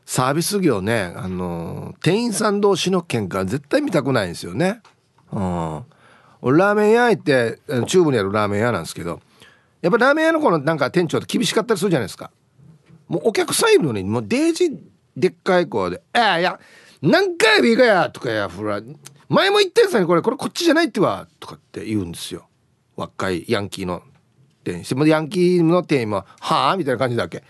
[0.06, 4.82] サービス業ねあの店員さん同士の喧嘩絶対見たくないんですよね。
[5.32, 5.86] うん。
[6.42, 9.22] 俺ラーメン屋行って中部にあるラーメン屋なんですけど
[9.82, 12.32] やっぱラーメン屋の子のなんか店長って厳しかったりするじゃないですか。
[13.08, 14.72] もうお客さんいるのにもうデージ
[15.16, 16.60] でっかい子で「ああいや
[17.02, 18.82] 何回もいいかや」とかやほら
[19.30, 22.48] 前も言ったやつにこれこれこっちじゃないってわとかって言うんですよ。
[22.96, 24.02] 若いヤンキーの。
[24.64, 27.44] 店員ヤンキーの店員も「はあ?」みたいな感じだっけ。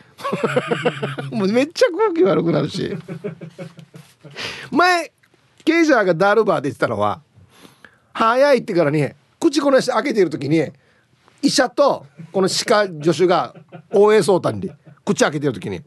[1.31, 2.95] もうめっちゃ空気悪くなるし。
[4.71, 5.11] 前
[5.65, 7.21] ケイジャーがダルバーで言ってたのは
[8.13, 9.09] 早いってからに
[9.39, 10.71] 口このして開けてる時に
[11.41, 13.53] 医者とこの歯科助手が
[13.91, 14.71] 応援相談に
[15.03, 15.81] 口開けてる時に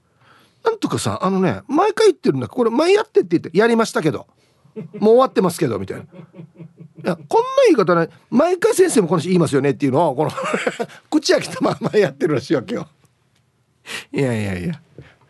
[0.64, 2.48] 「なんとかさあのね毎回言ってるんだ。
[2.48, 4.26] これ前やってって言ってやりましたけど。
[4.74, 6.04] もう終わってますけど」みたいな。
[7.04, 10.30] いやこんな言い方ね毎回先生もこの人言いますよねっていうのをこの
[11.10, 12.88] 口開けたままやってるらしいわけよ。
[14.10, 14.80] いやいやいや。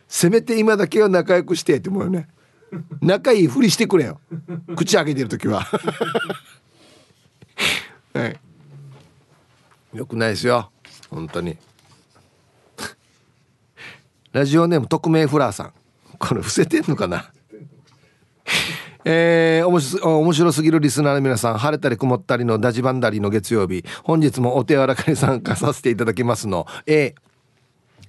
[0.07, 2.29] せめて今だけは仲良くしてって思うよね。
[3.01, 4.21] 仲いいふりしてくれよ。
[4.77, 5.67] 口開けてる時は。
[8.15, 8.39] はい。
[9.93, 10.71] よくないですよ。
[11.11, 11.57] 本当に。
[14.33, 15.73] ラジオネーム匿名フラーさん。
[16.19, 17.33] これ伏せてんのかな？
[19.05, 27.15] えー、面白面白すぎるリスナーの皆さん晴れたり曇ったりのダジバンダリの月曜日本日もお手柔らかに参加させていただきますの A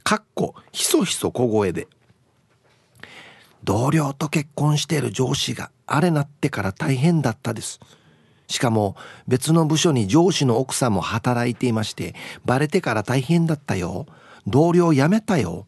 [0.04, 1.88] かっこひそひそ小声で
[3.66, 7.80] 同僚と結婚している上司があれなってから大変だったです。
[8.48, 8.96] しかも
[9.28, 12.14] 別の部署に上司の奥さんも働いていまして
[12.46, 14.06] バレてから大変だったよ。
[14.46, 15.66] 同僚辞めたよ。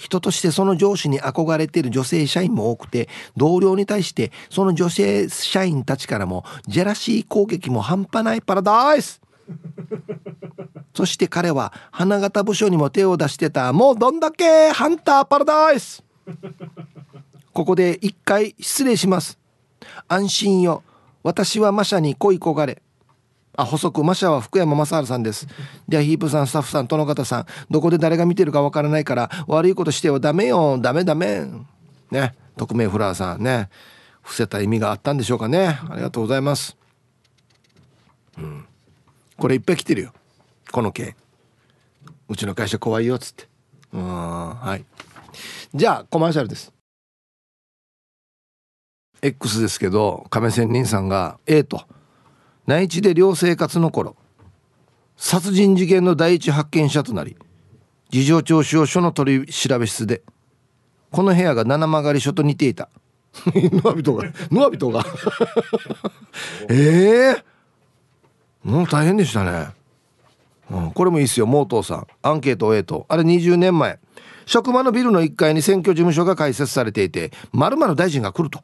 [0.00, 9.20] 人としてその上司に憧れている女性社員も多くて同僚に対してその女性社員たちからもジェラシー攻撃も半端ないパラダイス。
[10.94, 16.02] そして彼は花形部署にも手を出してたもうどんだけハンターパラダイス。
[17.52, 19.38] ここで一回失礼します。
[20.08, 20.82] 安心よ。
[21.22, 22.80] 私はマシャに恋焦がれ
[23.60, 25.46] あ補足マシャは福山雅治さんです。
[25.88, 30.78] ではヒープさんスタッフさんとの方さんどこで誰が見てるかわからないから悪いことしてはダメよ。
[30.78, 31.46] ダメダメ。
[32.10, 32.34] ね。
[32.56, 33.68] 匿名フラーさんね。
[34.22, 35.78] 伏せた意味があったんでしょうかね。
[35.88, 36.76] ありがとうございます。
[38.38, 38.64] うん。
[39.36, 40.12] これいっぱい来てるよ。
[40.70, 41.16] この件。
[42.28, 43.48] うちの会社怖いよっつって。
[43.92, 44.84] うんはい。
[45.74, 46.72] じゃあコマーシャルです。
[49.22, 51.82] X ですけど亀仙人さんが A と。
[52.66, 54.16] 内地で寮生活の頃
[55.16, 57.36] 殺人事件の第一発見者となり
[58.10, 60.22] 事情聴取を署の取り調べ室で
[61.10, 62.88] この部屋が七曲り署と似ていた。
[63.44, 65.04] ノアビトがノアビトが。
[66.70, 67.44] ええ？
[68.64, 69.68] ー、もう大変でしたね、
[70.70, 71.46] うん、これもいいっすよ。
[71.46, 73.06] モートーさんアンケート A と。
[73.08, 73.98] あれ20年前。
[74.46, 78.60] 職場のビルの1階に選挙事務所が開設されていて大臣が来ると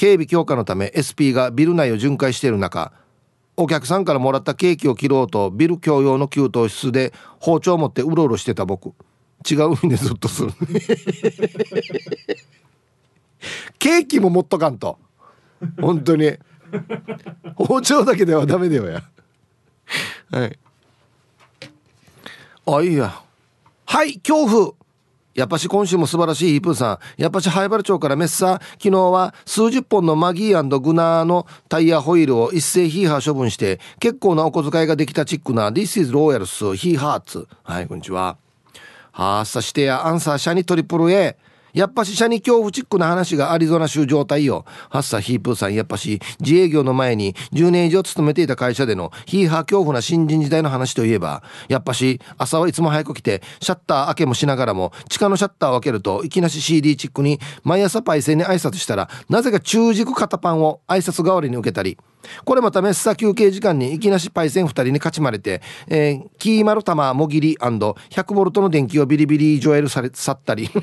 [0.00, 2.94] 警備強化のため SP がビル内を巡回している中
[3.58, 8.94] お客さんからもらったケーキを切ろうとビル共用の給湯室で包丁を持ってうろうろしてた僕。
[9.48, 10.52] 違う海でずっとする。
[13.78, 14.98] ケーキも持っとかんと。
[15.78, 16.32] 本当に。
[17.56, 19.02] 包丁だけではダメだよや。
[20.30, 20.58] はい。
[22.64, 23.22] あいいや。
[23.84, 24.72] はい恐怖。
[25.34, 27.22] やっぱし今週も素晴らしいイープーさん。
[27.22, 28.60] やっぱし灰原町からメッサー。
[28.82, 37.46] 昨日は数十本のマギーグナーのタイヤホイールを一斉ヒーハー処分して、結構なお小遣いができたチックな This is Royals ヒーハーツ。
[37.62, 38.36] はい、こんにちは。
[39.12, 41.36] はあ、さしてやアンサー社にトリプル A。
[41.72, 44.64] やっぱし社に恐怖チックな話がアリゾナ州状態よ。
[44.88, 61.98] ハッサヒープーさんやっぱし自営業の前に10年以上勤めていた会社でのヒーハー恐怖な新人時代の話といえば、やっぱし朝はいつも早く来てシャッター開けもしながらも地下のシャッターを開けるといきなし CD チックに毎朝パイセンに挨拶したらなぜか中軸肩パンを挨拶代わりに受けたり、
[62.44, 70.68] これまたメッサ休憩時間にいきなしパイセン2人に勝ちまれて、えー、キーマル玉もぎり &100 ボルトの電気をビリビリジョエルされ去ったり。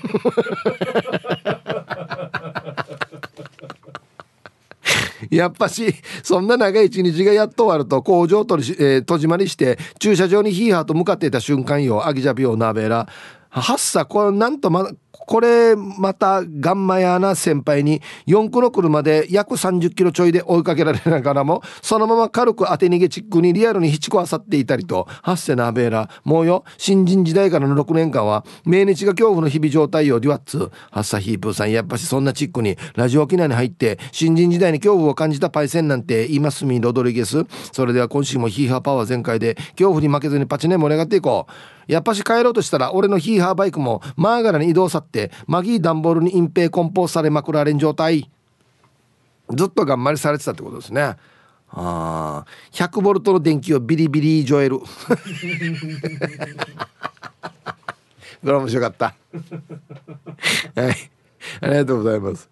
[5.32, 13.08] やっぱしそんな長い一日がやっと終わると工場取り、えー、戸締まりして駐車場にヒーハーと向かっていた瞬間よアギジャビオナベラ
[13.50, 14.90] はっさこれなんとま
[15.28, 37.46] これまたガンマヤな先輩に4区の車で約30キロちょいで追いかけられながらもそのまま軽く当て逃げチックにリアルにヒチコあさっていたりとハッセナーベーラもうよ新人時代からの6年間は命日が恐怖の日々状態よデュワッツハッサヒープーさんやっぱしそんなチックにラジオ機内に入って新人時代に恐怖を感じたパイセンなんて言いますみロドリゲス。
[37.72, 41.77] それでは今週もヒーハーパワー全開で恐怖に負けずにパチネ盛り上がっていこう。
[41.88, 48.30] やっぱし帰ろうとしたら俺のヒーハーバイクもマーガラに移動さってマギーダンボールに隠蔽梱包されまくられん状態。
[49.50, 51.02] ずっと頑張りされてたってことですね。
[51.02, 51.18] あ
[51.70, 54.86] あ100ボルトの電気をビリビリジョエルこ
[58.44, 59.16] れ面白かった。
[60.82, 60.96] はい。
[61.62, 62.50] ありがとうございます。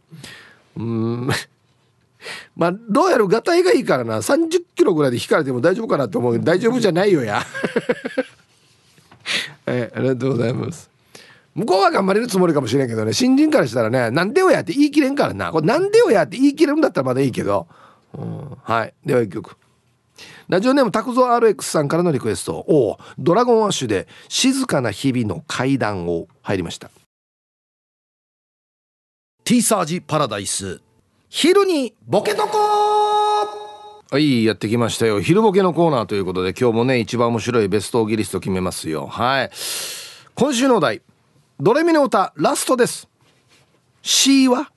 [0.78, 1.30] うん。
[2.56, 4.18] まあどうやらガタイがいいからな。
[4.18, 7.42] 30キロぐらいで引かれても大丈夫かなと思うけど大丈夫じゃないよや。
[9.78, 10.90] い、ありがとうございます。
[11.56, 15.52] 向こうは頑張れるつもりかもしれんけどね新人からしたらねなんでよやって言い切れんからな。
[15.52, 17.68] これなんでよやって言い切れるんだったらまだいいけど、
[18.14, 19.56] うん、はいでは一曲。
[20.48, 22.58] ラジオネーム拓蔵 RX さんからのリクエスト。
[22.58, 26.90] おドラゴンアッシュで静かな日々の階段を入りました。
[29.46, 30.82] ティーサージパラダイス。
[31.30, 33.05] 昼にボケとこ
[34.16, 35.20] はいやってきましたよ。
[35.20, 39.08] 昼ボケのコーナーということで今日もね一番面白いベストオギリスト決めますよ。
[39.08, 39.52] はい。
[40.36, 41.02] 今週のお題。
[41.60, 43.10] ドレミの歌ラストです。
[44.02, 44.72] C は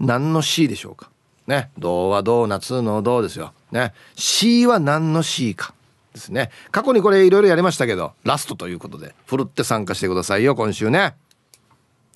[0.00, 1.10] 何の C でしょうか？
[1.46, 1.72] ね。
[1.76, 3.52] 銅はドーナツの銅ですよ。
[3.70, 3.92] ね。
[4.16, 5.74] C は何の C か
[6.14, 6.50] ですね。
[6.70, 11.16] 過去にこれいろいろやりましたけどラストということでふるって参加してくださいよ今週ね。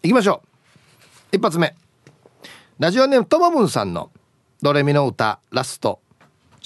[0.03, 0.41] いきましょ
[1.31, 1.37] う。
[1.37, 1.77] 一発目。
[2.79, 4.11] ラジオネームともぶんさんの
[4.63, 6.01] ドレミの歌ラスト。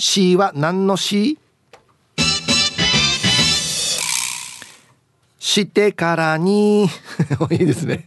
[0.05, 1.38] C は何の C?
[5.38, 6.88] してからに。
[7.53, 8.05] いいですね。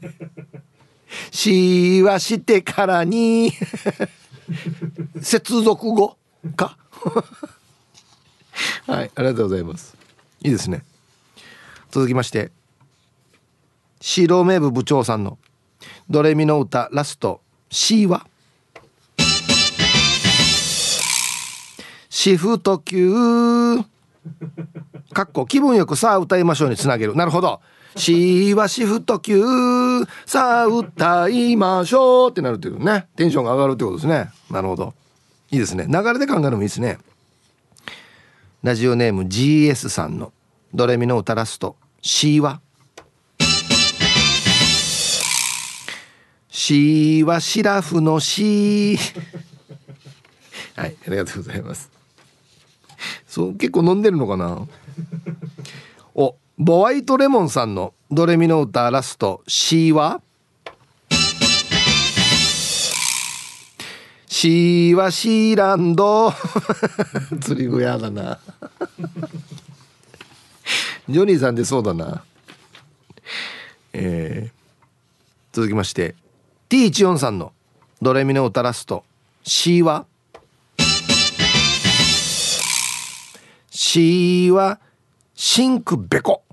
[1.32, 3.54] C はしてからに。
[5.22, 6.18] 接続語
[6.58, 6.78] か。
[8.88, 9.96] はいありがとうございます。
[10.42, 10.84] いいですね。
[11.92, 12.52] 続きまして。
[14.02, 15.40] 白目部部長さんの
[16.10, 17.40] ドレミの歌ラスト。
[17.70, 18.28] C は
[22.18, 23.12] 「シフト級。
[25.12, 27.14] かっこ気分よくさあ歌いましょうにつなげる。
[27.14, 27.60] なるほど。
[27.98, 29.44] しはシフト級。
[30.26, 33.08] さあ歌いましょうってなるっていうね。
[33.18, 34.30] テンションが上がるってことですね。
[34.50, 34.94] なるほど。
[35.52, 35.88] いいですね。
[35.90, 37.00] 流れで考えるのもいいですね。
[38.64, 40.32] ラジオネーム GS さんの。
[40.74, 41.76] ドレミの歌ラスト。
[42.02, 42.62] C は。
[46.50, 48.98] シはシラフのシ
[50.78, 51.95] はいありがとうございます。
[53.28, 54.62] そう結構飲んでるのかな？
[56.16, 60.22] おボワイトレモンさんのドレミの歌ラスト C は
[64.28, 66.34] シーはシーランド。
[67.42, 68.40] 釣り具屋だな。
[71.08, 72.24] ジョニーさんでそうだな。
[73.94, 74.86] えー、
[75.54, 76.16] 続きまして
[76.70, 77.54] T14 さんの
[78.02, 79.06] ドレミの歌ラスト
[79.44, 80.06] C は
[83.76, 84.80] C は
[85.36, 86.44] シンクベコ。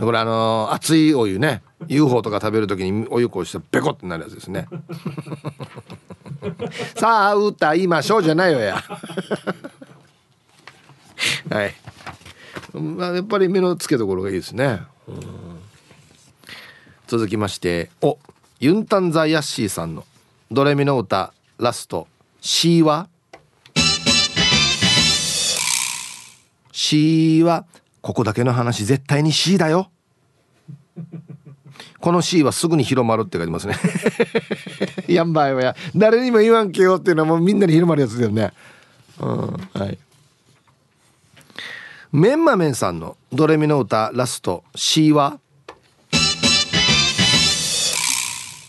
[0.00, 1.62] これあのー、熱いお湯ね。
[1.86, 4.66] UFO とか食べる時にお湯こうしてベコってなるやつですね。
[6.96, 8.76] さあ歌いましょうじゃないよや。
[11.50, 11.74] はい。
[12.72, 14.80] まあやっぱり目の付けどころがいいですね。
[17.06, 18.18] 続きましてお
[18.60, 20.06] ユンタンザヤッシーさんの
[20.50, 22.08] ドレミの歌ラスト
[22.40, 23.09] C は？
[26.82, 27.66] C は
[28.00, 29.90] ここだけの話絶対に C だよ。
[32.00, 33.76] この C はすぐに広まるって書いてますね。
[35.06, 38.50] やんばいはや誰にも言わんけよっていうのはもうみんなに広まるやつだよね。
[39.18, 39.98] うんはい。
[42.12, 45.38] メンマメンさんのドレミの歌ラスト C は？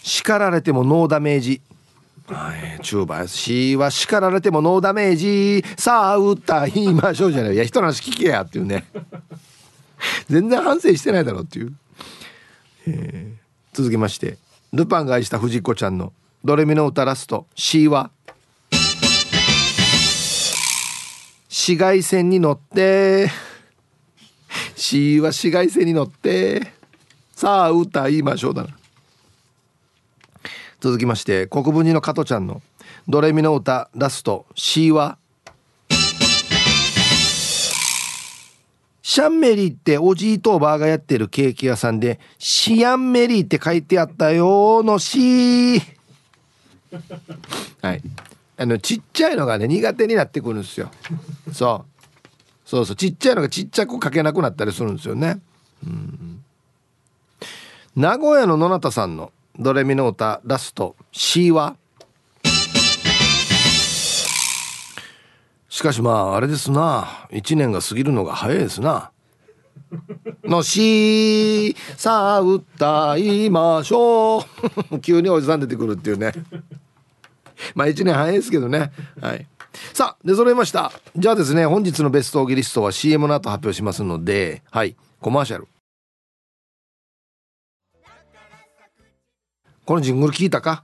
[0.04, 1.62] 叱られてもノーダメージ。
[2.34, 5.66] はい、チューバー C は叱られてもノーダメージ。
[5.78, 7.54] さあ歌いましょうじゃない。
[7.54, 8.86] いや人の話聞けやっていうね。
[10.30, 11.74] 全然反省してないだろうっていう、
[12.88, 14.38] えー、続きまして。
[14.72, 16.14] ルパンが愛した藤子ちゃんの
[16.46, 17.46] 「ドレミの歌ラスト。
[17.56, 18.12] C は？
[21.50, 23.30] 紫外線に乗って。
[24.76, 26.72] C は紫外線に乗って。
[27.36, 28.70] さあ歌いましょうだな。
[30.82, 32.60] 続きまして国分寺の加トちゃんの
[33.08, 35.20] 「ドレミの歌ラスト C は」
[39.04, 45.80] シャンメリーっておじいとおばあがやってるケーキ屋さんでシアンメリーって書いてあったよのし
[47.82, 48.02] はい。
[48.58, 50.90] あのちっちゃいのがね苦手になってくるんですよ。
[51.52, 52.70] そう。
[52.70, 52.96] そうそう。
[52.96, 55.40] ちっちゃいのがちっちゃく書けなくなったりするんですよね。
[55.86, 56.44] うん。
[57.96, 61.76] 名古屋の野中さんのドレミの歌ラスト C は
[65.82, 67.28] しかしまああれですな。
[67.32, 69.12] 1年が過ぎるのが早いですな。
[70.44, 74.46] のしさあ歌いましょ
[74.92, 75.00] う。
[75.02, 76.34] 急におじさん出てくるっていうね。
[77.74, 78.92] まあ1年早いですけどね。
[79.20, 79.48] はい。
[79.94, 80.92] さあ出揃いました。
[81.16, 84.96] じゃあですね本日のベストオギリストは CM の後発表しますのではい。
[85.20, 85.68] コマーシャル。
[89.86, 90.84] このジングル聞いたか？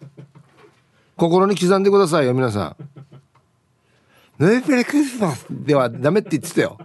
[1.16, 4.42] 心に刻んでくださいよ皆さん。
[4.42, 6.78] メリークリスマスではダメって言ってたよ。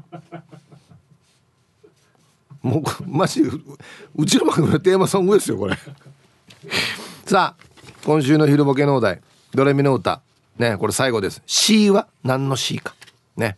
[2.62, 5.78] もうマジうちの番組のテーマソングですよこれ。
[7.26, 7.64] さあ
[8.06, 9.22] 今週の昼ボケのお題。
[9.54, 10.22] ドレミの歌。
[10.58, 11.42] ねこれ最後です。
[11.46, 12.96] C は何の C か。
[13.36, 13.58] ね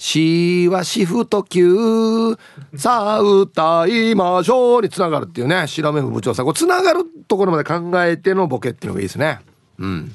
[0.00, 2.34] しはシフト級。
[2.74, 5.66] さあ歌いましょうにつながるっていうね。
[5.66, 6.46] 白目部長さん。
[6.46, 9.40] こうつながるところまで考えてのボケっていうのがいいですね。
[9.78, 10.12] うん。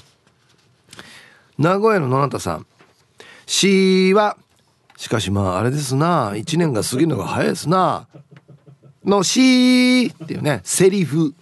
[1.60, 2.66] 名古屋の野中さん。
[3.46, 4.38] しは
[4.98, 6.32] しかしまああれですな。
[6.32, 8.08] 1年が過ぎるのが早いですな。
[9.06, 11.36] のしっていうねセリフ。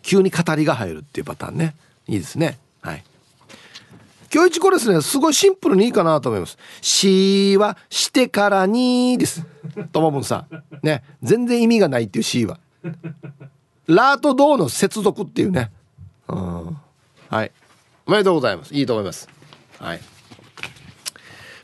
[0.00, 1.74] 急に語りが入るっていうパターンね。
[2.08, 2.58] いいですね。
[4.32, 9.44] 今日一これですねすごいシンプルにいいかなと思います「し」は「してからに」です。
[9.92, 10.64] ともぶんさん。
[10.82, 11.04] ね。
[11.22, 12.58] 全然意味がないっていう「し」は
[13.86, 15.70] 「ラー」と「ド」の接続っていうね。
[16.28, 16.78] うん。
[17.28, 17.52] はい。
[18.06, 18.74] おめでとうございます。
[18.74, 19.28] いいと思います。
[19.78, 20.00] はい。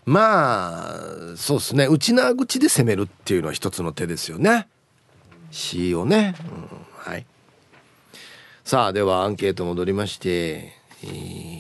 [0.05, 1.87] まあそうですね。
[1.87, 4.69] 内縄口で攻めるっていうのは一つの手ですよね
[5.51, 7.25] 「し」をね、うん、はい。
[8.63, 11.58] さあではアンケート戻りまして、えー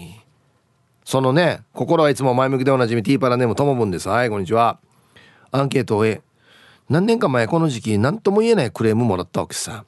[1.08, 4.10] そのね心はいつも前向きでおなじみティーパラネームともぶんです。
[4.10, 4.78] はいこんにちは。
[5.50, 6.20] アンケートを終え
[6.90, 9.86] 何年か前この時期何とも言えないクレームもらったわけさ。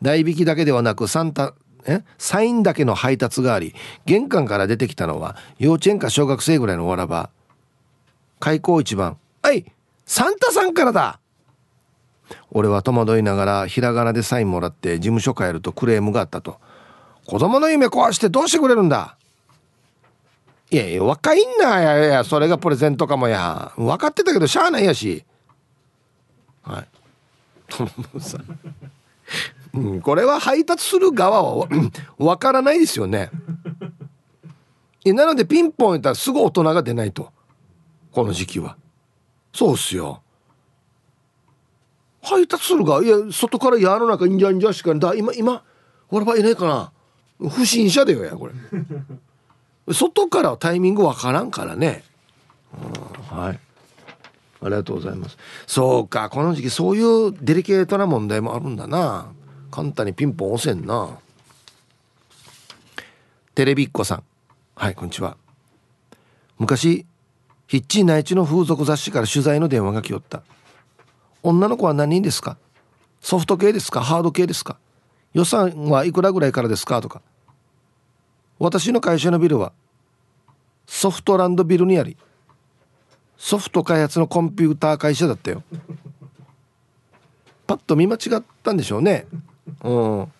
[0.00, 1.52] 代引きだけではなくサンタ
[1.84, 2.04] え？
[2.16, 3.74] サインだけの配達があり
[4.06, 7.28] 玄関から出てきたのは幼稚園か小学生ぐらいのわらば。
[8.38, 9.66] 開口一番「はい
[10.06, 11.20] サンタさんからだ!」
[12.50, 16.58] 俺は戸惑いながらひらがなでサインもらって事務所帰るとクレームがあったと
[17.28, 19.18] 「子供の夢壊してどうしてくれるんだ!」
[20.70, 23.72] いやいや若いんだやいやそれがプレゼントかもや。
[23.76, 25.24] 分かってたけどしゃあないやし。
[26.62, 26.88] はい。
[29.74, 31.68] うん、これは配達する側は
[32.18, 33.30] 分からないですよね。
[35.04, 37.32] なのでピンポン言ったらすぐ大人が出ないと。
[38.12, 38.76] この時期は。
[39.52, 40.22] そうっすよ。
[42.22, 45.62] 配達するがいや外から矢の中にじゃんじゃしかだ今今
[46.10, 48.52] 俺はいないかな不審者だよやこれ
[49.92, 52.04] 外からタイミングわからんからね、
[53.30, 53.58] うん、はい。
[54.62, 55.38] ありがとうございます。
[55.66, 59.32] そうかこの時期そういうデリケートな問題もあるんだな。
[59.70, 61.18] 簡単にピンポン押せんな。
[63.54, 64.22] テレビっ子さん。
[64.76, 65.36] はいこんにちは。
[66.58, 67.06] 昔
[67.66, 70.42] ヒッチ内地の風俗雑誌から取材の電話が来よった。
[71.42, 72.58] 女の子は何人ですか？
[73.22, 74.02] ソフト系ですか？
[74.02, 74.76] ハード系ですか？
[75.32, 77.00] 予算はいくらぐらいからですか？
[77.00, 77.22] とか
[78.60, 79.72] 私の会社のビルは
[80.86, 82.18] ソフトランドビルにあり
[83.38, 85.62] ソフト開発のコンピューター会社だったよ。
[87.66, 89.26] パッと見間違ったんでしょうね。
[89.82, 90.28] うん。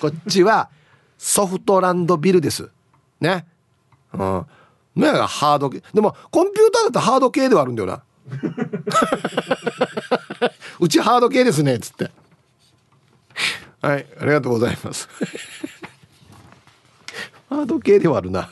[0.00, 0.68] こっちは
[1.16, 2.68] ソフトランドビルです。
[3.22, 3.46] ね。
[4.12, 4.46] うん。
[4.96, 8.02] ねがハード系でもコンピューターだったらハード系ではあるんだよな。
[10.78, 12.10] うちハード系ですねっつって。
[13.84, 15.10] はいありがとうございます。
[17.50, 18.50] ハード系ではあるな。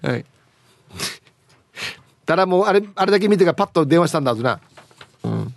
[0.00, 0.24] はい。
[2.24, 4.60] ただもうあれあれだけ見てからパッと電話したんだはずな。
[5.24, 5.54] うん。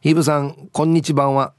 [0.00, 1.52] ヒブさんこんにちは。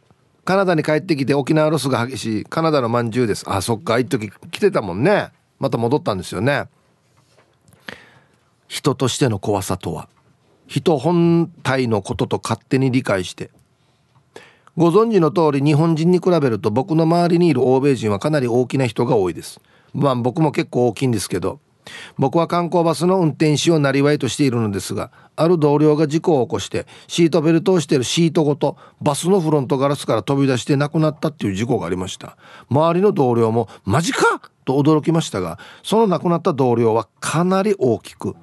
[0.43, 2.43] カナダに帰ってきて沖縄ロスが激しい。
[2.43, 3.45] カナダのまんじゅうです。
[3.47, 3.99] あそっか。
[3.99, 5.32] 一時来てたもんね。
[5.58, 6.68] また戻ったんですよね。
[8.68, 10.10] 人としての怖さとは。
[10.68, 13.51] 人本体のことと勝手に理解して。
[14.78, 19.59] ご存知の通り日本人に比べると僕の周りにいる欧米人はかなり大きな人が多いです
[19.93, 21.59] まあ僕も結構大きいんですけど
[22.17, 32.38] 僕は観光バスの運転手をなりわいとしているのですがある同僚が事故を起こしてシートベルトをしているシートごとバスのフロントガラスから飛び出して亡くなったっていう事故がありました
[32.69, 38.36] 周りの同僚も「マジか!」と驚きましたがその亡くなった同僚はかなり大きく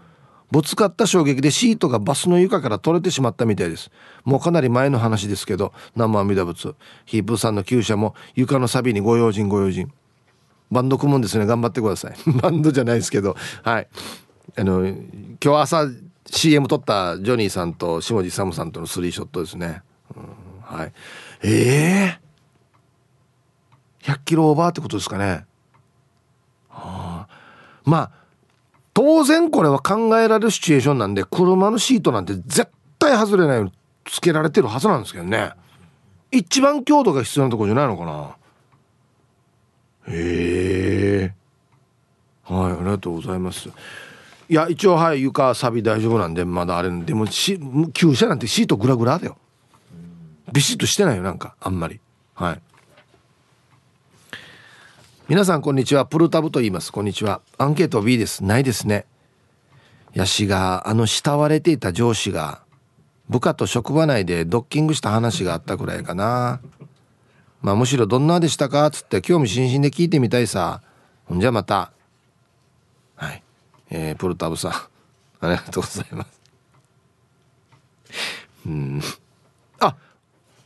[0.54, 3.90] ぶつかった衝撃でシートがバスの床から取れてしまったみたいです。
[4.22, 6.76] もうかなり前の話ですけど生阿弥陀仏。
[7.06, 9.90] ヒープさんの厩舎も床の錆にご用心ご用心。
[10.70, 11.46] バンド組むんですね。
[11.46, 12.14] 頑張ってください。
[12.40, 13.34] バンドじゃないですけど。
[13.64, 13.88] はい。
[14.56, 14.96] あの今
[15.40, 15.88] 日朝
[16.26, 19.82] CM 撮ったジョニーさんと下地勇さんとのスリーショットですね、
[20.16, 20.22] うん、
[20.62, 20.92] はい。
[21.42, 25.46] ええー、100キロオーバーってことですかね。
[26.68, 27.28] はあ。
[27.84, 28.23] まあ
[28.94, 32.68] 当然これは考えられるシチュエーションなんで車のシートなんて絶
[32.98, 33.72] 対外れないように
[34.04, 35.52] つけられてるはずなんですけどね。
[36.30, 38.36] 一番強度が必要なとこじゃないのかな。
[40.08, 41.34] へえ。
[42.44, 43.68] はいありがとうございます。
[44.48, 47.58] いや一応はい床サビ大丈夫なんでまだあれでもし
[47.92, 49.36] 旧車なんてシートグラグラだよ。
[50.52, 52.00] ビシッとしてないよなんかあんまり。
[52.34, 52.60] はい。
[55.26, 56.04] 皆さんこんにちは。
[56.04, 56.92] プルタブと言います。
[56.92, 57.40] こんにちは。
[57.56, 58.44] アンケート B です。
[58.44, 59.06] ないですね。
[60.12, 62.60] ヤシがあの慕われていた上司が
[63.30, 66.60] 部下と職場内でドッキングした話があったくらいかな。
[67.62, 68.86] まあむしろどんなでしたか？
[68.86, 70.82] っつって興味津々で聞いてみたいさ。
[71.24, 71.90] ほんじゃまた。
[73.16, 73.42] はい。
[73.88, 74.72] えー、プルタブさん。
[74.72, 74.90] あ
[75.48, 76.40] りがとうございます。
[78.66, 79.00] うん。
[79.80, 79.96] あ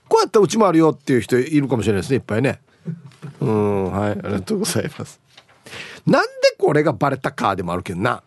[0.09, 2.17] こうやったらうちもあるよっていう人いるかもしれないですね。
[2.17, 2.61] いっぱいね。
[3.41, 5.21] うんはいありがとうございます。
[6.07, 8.23] なんでこれがバレたかでもあるけどな。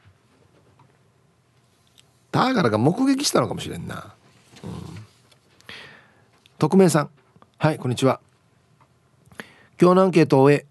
[2.31, 4.13] だからが目撃したのかもしれんな、
[4.63, 4.71] うん、
[6.57, 7.09] 匿名さん。
[7.57, 8.21] はいこんにちは。
[9.79, 10.65] 今日のアンケートを終え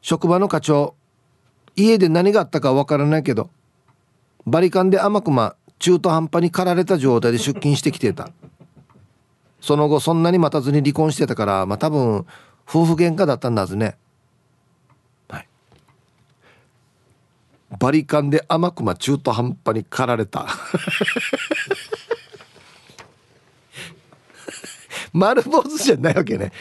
[0.00, 0.94] 職場の課長
[1.76, 3.50] 家で何があったかわからないけど
[4.46, 8.30] バリカンで甘くま中途半端に駆られた状態で出勤してきてた。
[9.60, 12.26] その後そんなに待たずに離婚してたからまあ多分
[12.70, 13.96] 夫婦喧嘩だったんだずね。
[15.28, 15.48] はい。
[17.80, 20.46] バリカンで甘くま中途半端に駆られた。
[25.12, 26.52] 丸坊主じゃないわけね。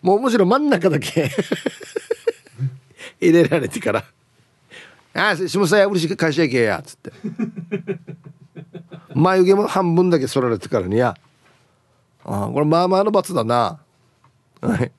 [0.00, 1.30] もうむしろ真ん中だけ。
[3.20, 4.04] 入れられてから
[5.14, 7.12] 「ああ下さやうしい会社行けや」っつって。
[9.14, 11.14] 眉毛も半分だけ剃られてからにや。
[12.24, 13.83] ああこれまあまあの罰だな。
[14.68, 14.92] はい。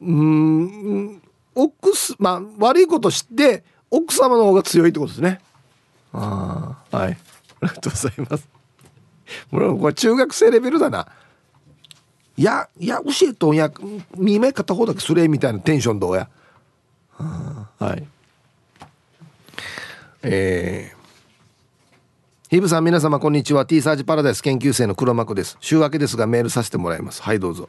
[0.00, 1.22] うん
[1.54, 5.40] 奥すまあ悪いことして奥様の方が強いってことですね。
[6.12, 7.12] ああはい。
[7.12, 7.16] あ
[7.62, 8.48] りがとうございます。
[9.50, 11.08] これこれ中学生レベルだな。
[12.36, 13.70] いやいや教えとんや
[14.16, 16.28] 見目片方だけすれみたいなテンションどうや。
[17.18, 18.06] はい。
[20.22, 20.96] えー
[22.48, 23.66] ヒブさん皆様こんにちは。
[23.66, 25.58] T サージパラダイス研究生の黒幕です。
[25.60, 27.20] 週明けですがメールさせてもらいます。
[27.20, 27.68] はいどうぞ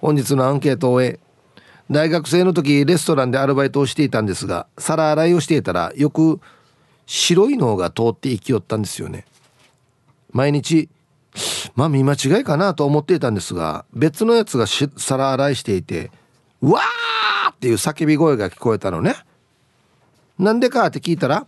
[0.00, 1.20] 本日のアンケートを終え
[1.90, 6.40] 大学生の時レストランでアルバイトをしていたんですが皿洗いをしていたらよく
[7.06, 9.24] 白いのが通って行きよったんですよね
[10.32, 10.88] 毎日
[11.74, 16.10] まあ見間違いかなと思っていたんですが別のやつが皿洗いしていて
[16.62, 19.16] 「うわー!」っていう叫び声が聞こえたのね
[20.38, 21.46] なんでかって聞いたら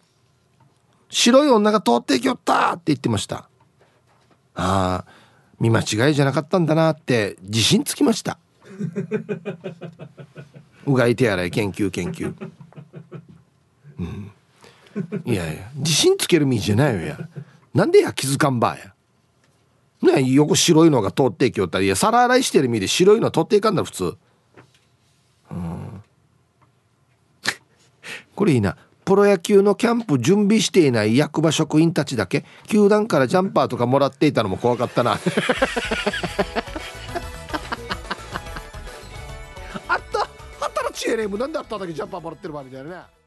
[1.08, 3.48] 「白い女が通っていきよった!」って言ってました
[4.54, 5.04] ああ
[5.60, 8.38] 見間違いじゃなかったんだなって自信つきました
[10.86, 12.34] うがい手洗い研究研究。
[13.98, 14.32] うん。
[15.24, 17.18] いやいや自信つける身じゃないよや。
[17.74, 18.92] なんでや気づかんばや。
[20.02, 24.16] ね横白いのが通っていきよったらいや皿洗いしてる身で白いの取っていかんだ普通。
[25.50, 26.02] うん。
[28.34, 28.76] これいいな。
[29.04, 35.18] プロ野球のキャンプ準備していない役場職員たちだけ球団からジャンパーとかもらっていたのも怖かったな。
[40.92, 43.21] チエレムなんであっただけジャンパーもらってるわみたいなね。